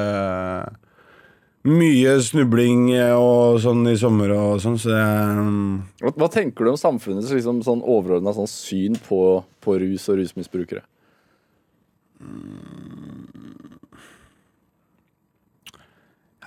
[1.67, 5.03] mye snubling og sånn i sommer og sånn, så det
[6.03, 9.21] Hva, hva tenker du om samfunnets liksom, sånn overordna sånn syn på,
[9.63, 10.83] på rus og rusmisbrukere?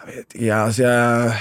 [0.00, 1.40] Jeg vet ikke, jeg, altså jeg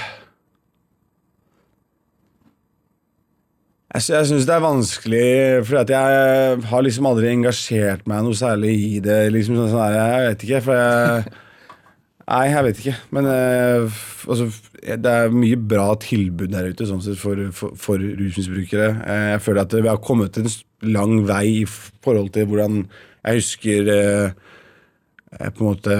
[3.90, 5.30] Jeg, jeg syns det er vanskelig,
[5.66, 9.24] for jeg har liksom aldri engasjert meg noe særlig i det.
[9.34, 11.40] liksom sånn, sånn Jeg vet ikke, for jeg
[12.30, 12.96] Nei, jeg vet ikke.
[13.16, 14.00] Men eh,
[14.30, 14.46] altså,
[14.80, 18.90] det er mye bra tilbud der ute sånn sett for, for, for rusmisbrukere.
[19.02, 20.50] Eh, jeg føler at vi har kommet en
[20.86, 24.36] lang vei i forhold til hvordan jeg husker eh,
[25.40, 25.96] eh, på en måte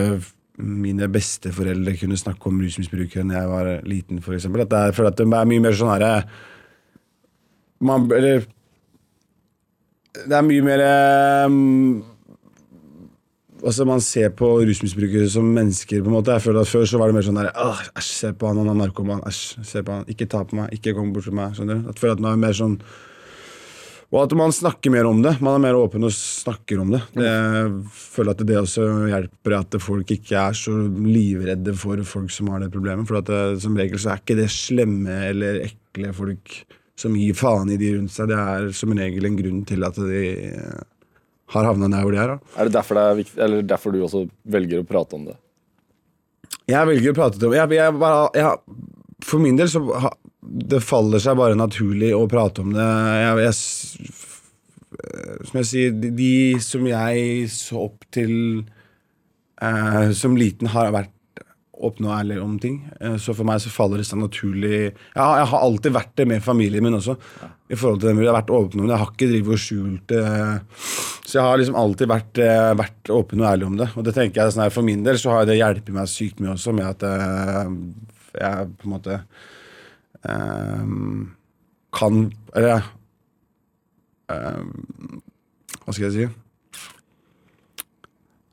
[0.61, 4.37] mine besteforeldre kunne snakke om rusmisbrukere da jeg var liten, for.
[4.37, 6.15] At jeg føler at det er mye mer sånn herre
[7.81, 8.45] man, Eller
[10.13, 11.59] Det er mye mer eh,
[13.61, 16.03] Altså Man ser på rusmisbrukere som mennesker.
[16.03, 18.33] på en måte Jeg føler at Før så var det mer sånn der Æsj, se
[18.33, 19.23] på han, han er narkoman.
[19.29, 20.09] Æsj, se på han.
[20.09, 20.73] Ikke ta på meg.
[20.77, 21.55] Ikke kom bort til meg.
[21.57, 21.89] skjønner du?
[21.91, 22.81] Jeg føler at man er mer sånn
[24.11, 25.37] Og at man snakker mer om det.
[25.41, 27.03] Man er mer åpen og snakker om det.
[27.15, 32.51] jeg føler at det også hjelper at folk ikke er så livredde for folk som
[32.51, 33.07] har det problemet.
[33.07, 36.65] For at det, som regel så er ikke det slemme eller ekle folk
[37.01, 38.33] som gir faen i de rundt seg.
[38.33, 40.81] Det er som regel en grunn til at de eh,
[41.51, 42.35] har havna der hvor de er.
[42.35, 42.57] da.
[42.57, 44.25] Er det derfor det er viktig, eller derfor du også
[44.57, 45.37] velger å prate om det?
[46.71, 48.51] Jeg velger å prate om jeg, jeg bare, jeg,
[49.27, 49.81] For min del så
[50.41, 52.89] Det faller seg bare naturlig å prate om det.
[53.21, 53.55] Jeg, jeg,
[55.49, 56.35] som jeg sier, de, de
[56.65, 58.33] som jeg så opp til
[59.63, 61.13] eh, som liten, har vært
[61.81, 62.77] åpne og ærlig om ting.
[63.01, 66.13] Eh, så for meg så faller det seg naturlig jeg, har- jeg har alltid vært
[66.21, 67.17] det med familien min også.
[67.71, 68.95] I forhold til dem, Jeg har vært åpen om det.
[68.97, 70.25] Jeg har ikke drivet og skjult det.
[71.25, 73.89] Så jeg har liksom alltid vært, eh, vært åpen og ærlig om det.
[73.97, 76.41] Og det tenker jeg sånn her, For min del så har det hjulpet meg sykt
[76.41, 77.69] mye også, med at eh,
[78.41, 79.21] jeg på en måte
[80.29, 81.31] um,
[81.93, 82.83] kan Eller
[84.31, 85.23] um,
[85.85, 86.29] Hva skal jeg si?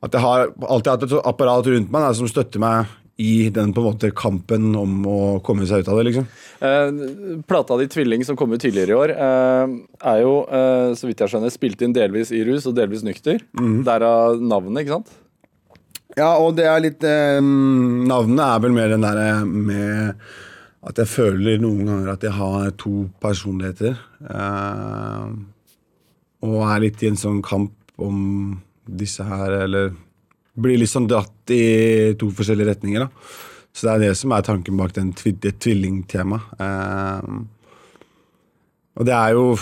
[0.02, 2.86] At jeg har alltid hatt et apparat rundt meg da, som støtter meg
[3.18, 6.04] i den på en måte kampen om å komme seg ut av det.
[6.06, 6.26] liksom.
[6.62, 9.66] Eh, plata di 'Tvilling', som kom ut tidligere i år, eh,
[10.12, 13.42] er jo, eh, så vidt jeg skjønner, spilt inn delvis i rus og delvis nykter.
[13.84, 15.10] Derav navnet, ikke sant?
[16.16, 20.14] Ja, og det er litt eh, Navnet er vel mer den derre med
[20.86, 23.98] at jeg føler noen ganger at jeg har to personligheter.
[24.22, 25.30] Eh,
[26.46, 29.90] og er litt i en sånn kamp om disse her, eller
[30.62, 33.08] blir sånn dratt i to forskjellige retninger, da.
[33.72, 36.58] Så det er det som er tanken bak den tv det tvillingtemaet.
[36.58, 37.28] Eh,
[38.98, 39.54] og det er jo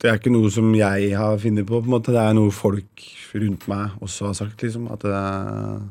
[0.00, 2.12] Det er ikke noe som jeg har funnet på, på en måte.
[2.14, 3.02] Det er noe folk
[3.36, 4.86] rundt meg også har sagt, liksom.
[4.88, 5.82] At det er,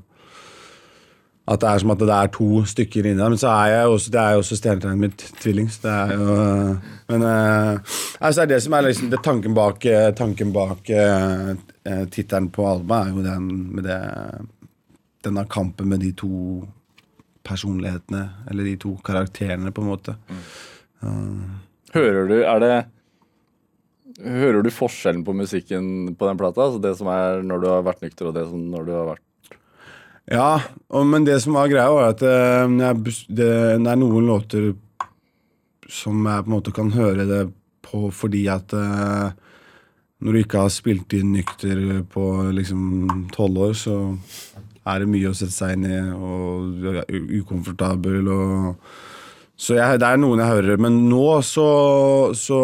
[1.45, 3.29] at det er som at det er to stykker inni der.
[3.29, 5.69] Men så er jeg også, det er jo også stjernetegnet mitt tvilling.
[5.69, 6.39] Så det er jo
[7.11, 10.89] Men eh, altså det er det som er liksom det tanken bak, eh, tanken bak
[11.85, 14.01] eh, tittelen på albumet, er jo den med det
[15.19, 16.29] Denne kampen med de to
[17.43, 20.13] personlighetene, eller de to karakterene, på en måte.
[21.91, 22.75] Hører du Er det
[24.19, 26.65] Hører du forskjellen på musikken på den plata?
[26.65, 29.05] Altså det som er når du har vært nykter, og det som når du har
[29.13, 29.53] vært
[30.29, 30.49] Ja,
[30.87, 32.67] og, men det som var greia, var at eh,
[33.03, 34.73] det, det er noen låter
[35.89, 37.43] som jeg på en måte kan høre det
[37.87, 39.31] på fordi at eh,
[40.19, 41.79] når du ikke har spilt inn nykter
[42.11, 42.23] på
[42.55, 43.95] liksom tolv år, så
[44.89, 47.05] er det mye å sette seg inn i, og du er
[47.39, 48.75] ukomfortabel og
[49.59, 52.59] Så jeg, det er noen jeg hører, men nå så så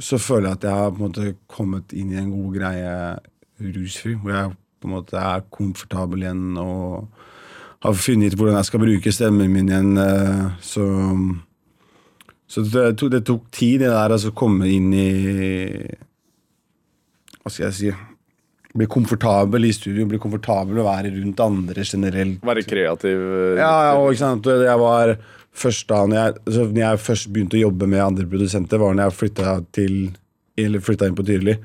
[0.00, 2.94] så føler jeg at jeg har på en måte kommet inn i en god greie
[3.60, 7.06] rusfri, hvor jeg på en måte er komfortabel igjen og
[7.84, 9.96] har funnet ut hvordan jeg skal bruke stemmen min igjen.
[10.00, 10.84] eh, Så,
[12.46, 15.06] så det, tok, det tok tid, det der altså komme inn i
[17.42, 17.90] Hva skal jeg si
[18.76, 22.42] Bli komfortabel i studio, bli komfortabel å være rundt andre generelt.
[22.44, 23.16] Være kreativ?
[23.16, 25.14] eh, Ja, ja, og ikke sant Jeg var
[25.56, 28.92] først da når jeg, altså, når jeg først begynte å jobbe med andre produsenter, var
[28.98, 29.94] når jeg flytta til
[30.60, 31.56] Eller flytta inn på Tyrili.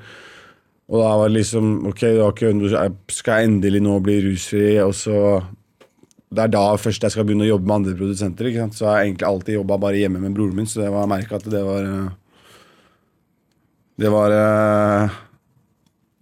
[0.92, 4.96] Og da var det liksom Ok, det ikke, skal jeg endelig nå bli rusfri, og
[4.96, 5.18] så
[6.32, 8.48] Det er da først jeg skal begynne å jobbe med andre produsenter.
[8.48, 8.76] ikke sant?
[8.78, 11.12] Så jeg har egentlig alltid jobba bare hjemme med broren min, så det var, jeg
[11.12, 12.10] merka at det var eh,
[14.02, 15.16] Det var eh,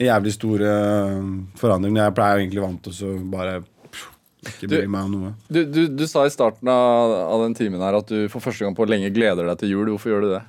[0.00, 1.20] en jævlig stor eh,
[1.60, 1.96] forandring.
[2.00, 3.60] Jeg pleier egentlig vant til å så bare
[4.40, 5.30] ikke bry meg om noe.
[5.52, 8.64] Du, du, du sa i starten av, av den timen her at du for første
[8.64, 9.90] gang på lenge gleder deg til jul.
[9.92, 10.42] Hvorfor gjør du det?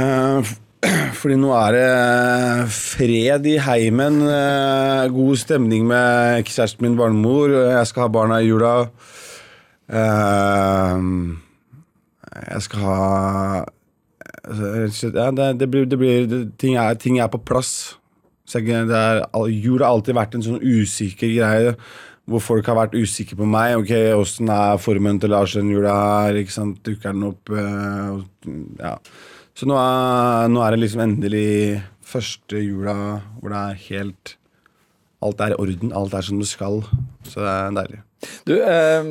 [0.00, 0.56] Eh, f-
[1.18, 1.88] fordi nå er det
[2.74, 7.52] fred i heimen, eh, god stemning med kjæresten min, barnemor.
[7.70, 8.74] Jeg skal ha barna i jula.
[9.88, 11.08] Eh,
[12.52, 13.64] jeg skal ha
[14.44, 17.96] ja, det, blir, det blir det, ting, er, ting er på plass.
[18.52, 21.76] Jeg, er, jul har alltid vært en sånn usikker greie.
[22.28, 23.74] Hvor folk har vært usikre på meg.
[23.82, 25.92] Ok, Åssen er formen til Lars den jula
[26.24, 26.38] her?
[26.40, 27.52] ikke sant, Dukker den opp?
[27.52, 28.98] eh, ja.
[29.54, 32.94] Så nå er, nå er det liksom endelig første jula
[33.40, 34.38] hvor det er helt
[35.24, 35.92] Alt er i orden.
[35.96, 36.82] Alt er som det skal.
[37.24, 38.00] Så det er deilig.
[38.44, 39.06] Du, eh,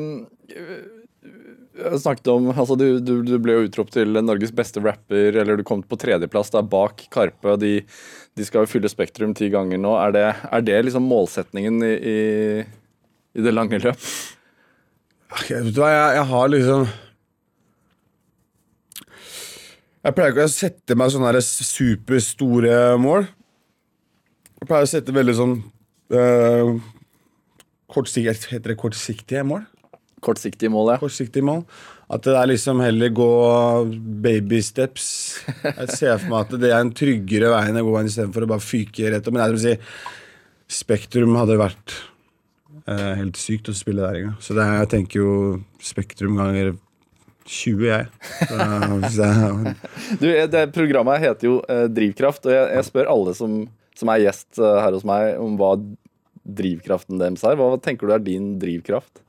[1.97, 5.63] snakket om altså du, du, du ble jo utropt til Norges beste rapper, eller du
[5.65, 7.55] kom på tredjeplass da bak Karpe.
[7.61, 7.73] De,
[8.37, 9.95] de skal jo fylle Spektrum ti ganger nå.
[10.03, 12.19] Er det, er det liksom målsetningen i, i,
[13.33, 14.05] i det lange løp?
[15.33, 16.85] Okay, vet du hva, jeg, jeg har liksom
[20.03, 23.29] Jeg pleier ikke å sette meg sånne superstore mål.
[24.59, 25.53] Jeg pleier å sette veldig sånn
[26.19, 26.73] øh,
[27.91, 29.63] kortsiktige, Heter det kortsiktige mål?
[30.23, 30.99] Kortsiktige mål, ja.
[30.99, 31.63] Kortsiktige mål.
[32.11, 33.31] At det er liksom heller gå
[34.23, 35.07] baby steps.
[35.63, 38.53] Jeg ser for meg at det er en tryggere veien å gå enn istedenfor å
[38.53, 39.35] bare fyke rett opp.
[39.35, 39.75] Men jeg vil si,
[40.83, 41.95] Spektrum hadde vært
[42.91, 44.39] eh, helt sykt å spille der en gang.
[44.43, 45.33] Så det er, jeg tenker jo
[45.83, 46.75] Spektrum ganger
[47.45, 48.07] 20, jeg.
[50.21, 53.57] Du, det Programmet heter jo eh, Drivkraft, og jeg, jeg spør alle som,
[53.99, 55.73] som er gjest eh, her hos meg, om hva
[56.43, 57.55] drivkraften deres er.
[57.59, 59.21] Hva tenker du er din drivkraft?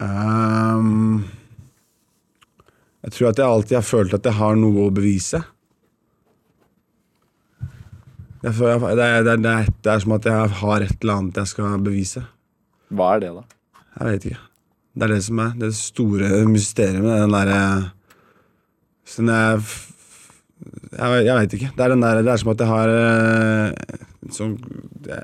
[0.00, 1.24] Um,
[3.04, 5.42] Jeg tror at jeg alltid har følt at jeg har noe å bevise.
[8.40, 11.18] Jeg- det, er, det, er, det, er, det er som at jeg har et eller
[11.20, 12.22] annet jeg skal bevise.
[12.90, 13.42] Hva er det, da?
[13.98, 14.40] Jeg vet ikke.
[14.94, 17.62] Det er det som er det store mysteriet med den derre
[19.10, 19.62] Sånn jeg
[20.90, 21.68] jeg, jeg veit ikke.
[21.76, 23.94] Det er, der, det er som at jeg har eh,
[24.34, 24.56] sånn
[25.06, 25.20] det,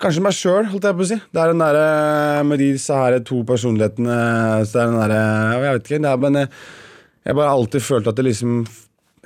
[0.00, 1.16] Kanskje meg sjøl, holdt jeg på å si.
[1.28, 4.14] Det er den derre med disse her to personlighetene
[4.64, 5.16] Så det er den der,
[5.52, 5.98] Jeg vet ikke.
[6.00, 6.52] Det er, men jeg,
[7.28, 8.62] jeg bare alltid følt at det liksom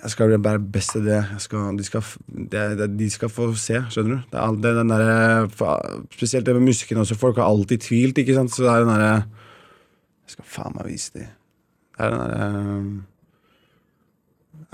[0.04, 1.20] Jeg skal bli bare best i det.
[1.40, 4.26] Skal, de, skal, de, det, det, de skal få se, skjønner du.
[4.28, 5.48] Det er, all- det er den der,
[6.12, 7.16] Spesielt det med musikken også.
[7.16, 8.52] Folk har alltid tvilt, ikke sant.
[8.52, 9.14] Så det er den derre
[10.28, 11.32] Jeg skal faen meg vise dem.
[11.96, 12.68] Det er den derre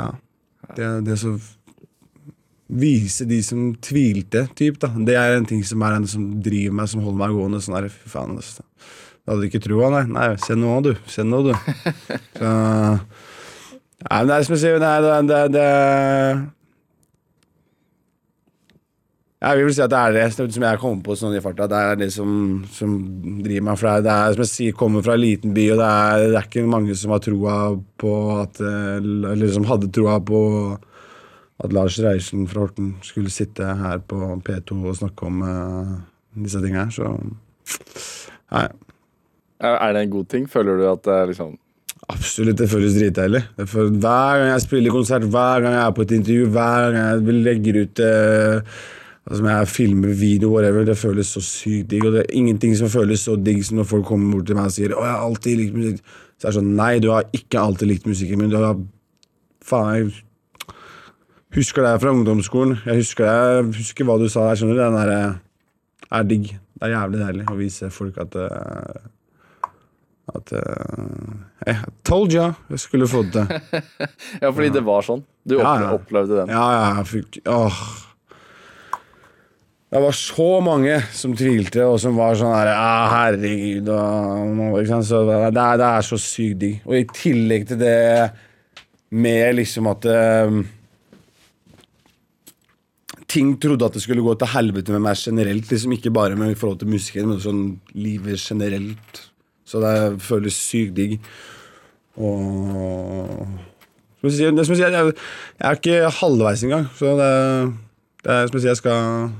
[0.01, 0.11] Ja.
[0.76, 1.33] Det, det er så
[2.70, 4.91] vise de som tvilte, typ, da.
[5.07, 7.62] Det er en ting som er en som driver meg, som holder meg gående.
[7.64, 8.62] Sånn der, fy faen, altså.
[9.26, 10.05] Du hadde ikke troa, nei.
[10.11, 10.93] Nei, se nå, du.
[11.11, 11.53] Se nå, du.
[12.41, 12.53] Så,
[14.09, 15.69] nei, men det er som jeg sier, er- det, det, det
[19.41, 21.65] Jeg vil si at det er det som jeg kommer på sånn i farta.
[21.65, 22.33] Det er det som,
[22.69, 22.91] som
[23.41, 23.79] driver meg.
[23.81, 25.87] For det er, det er som jeg sier, kommer fra en liten by, og det
[25.89, 27.55] er, det er ikke mange som har troa
[28.01, 28.99] på at eh,
[29.33, 30.43] Eller som hadde troa på
[31.65, 35.97] at Lars Reiersen fra Horten skulle sitte her på P2 og snakke om uh,
[36.41, 36.87] disse tingene.
[36.93, 37.09] Så
[38.53, 38.67] nei,
[39.61, 40.47] er det en god ting?
[40.49, 41.57] Føler du at det er liksom
[42.11, 42.59] absolutt.
[42.59, 43.43] Det føles dritdeilig.
[43.57, 47.43] Hver gang jeg spiller konsert, hver gang jeg er på et intervju, hver gang jeg
[47.45, 48.81] legger ut eh,
[49.31, 52.07] Altså jeg filmer video, whatever, det føles så sykt digg.
[52.09, 54.71] Og det er ingenting som føles så digg som når folk kommer bort til meg
[54.71, 56.01] og sier 'Å, jeg har alltid likt musikk'.
[56.41, 58.51] Så er det sånn Nei, du har ikke alltid likt musikken min.
[58.51, 58.81] Du har
[59.63, 60.75] Faen, jeg
[61.55, 62.81] husker deg fra ungdomsskolen.
[62.87, 64.83] Jeg husker deg, husker hva du sa der, skjønner du.
[64.83, 65.41] Den derre
[66.11, 66.51] er digg.
[66.81, 69.01] Det er jævlig deilig å vise folk at eh,
[70.37, 73.47] at eh, Jeg told ya jeg skulle fått det.
[74.43, 75.24] Ja, fordi det var sånn.
[75.45, 75.97] Du Ja, opple ja.
[75.97, 76.55] opplevde den.
[76.55, 77.83] Ja, ja, jeg fikk Åh.
[79.91, 84.76] Det var så mange som tvilte, og som var sånn her ah, Herregud og?
[85.03, 86.76] Så det, er, det er så sykt digg.
[86.87, 87.97] Og i tillegg til det
[89.11, 90.07] med liksom at
[90.47, 90.61] um,
[93.31, 95.68] Ting trodde at det skulle gå til helvete med meg generelt.
[95.70, 97.61] liksom Ikke bare med i forhold til musikken, men sånn
[97.95, 99.20] livet generelt.
[99.71, 99.95] Så det
[100.27, 101.21] føles sykt digg.
[102.18, 103.47] Og
[104.21, 105.14] som jeg sier, det er som jeg, sier, jeg,
[105.61, 106.91] jeg er ikke halvveis engang.
[106.99, 107.31] Så det,
[108.27, 109.31] det er som jeg sier, jeg skal,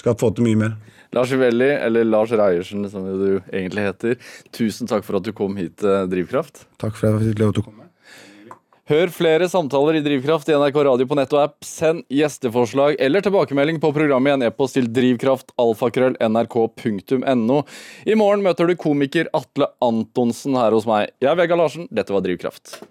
[0.00, 0.74] skal få til mye mer.
[1.14, 4.18] Lars Ivelli, eller Lars Reiersen som du egentlig heter,
[4.56, 6.64] tusen takk for at du kom hit til Drivkraft.
[6.82, 7.83] Takk for at jeg fikk lov til å komme.
[8.84, 11.64] Hør flere samtaler i Drivkraft i NRK Radio på nett og app.
[11.64, 17.58] Send gjesteforslag eller tilbakemelding på programmet i en e-post til drivkraftalfakrøll.nrk.no.
[18.04, 21.16] I morgen møter du komiker Atle Antonsen her hos meg.
[21.16, 21.88] Jeg er Vegard Larsen.
[21.88, 22.84] Dette var Drivkraft.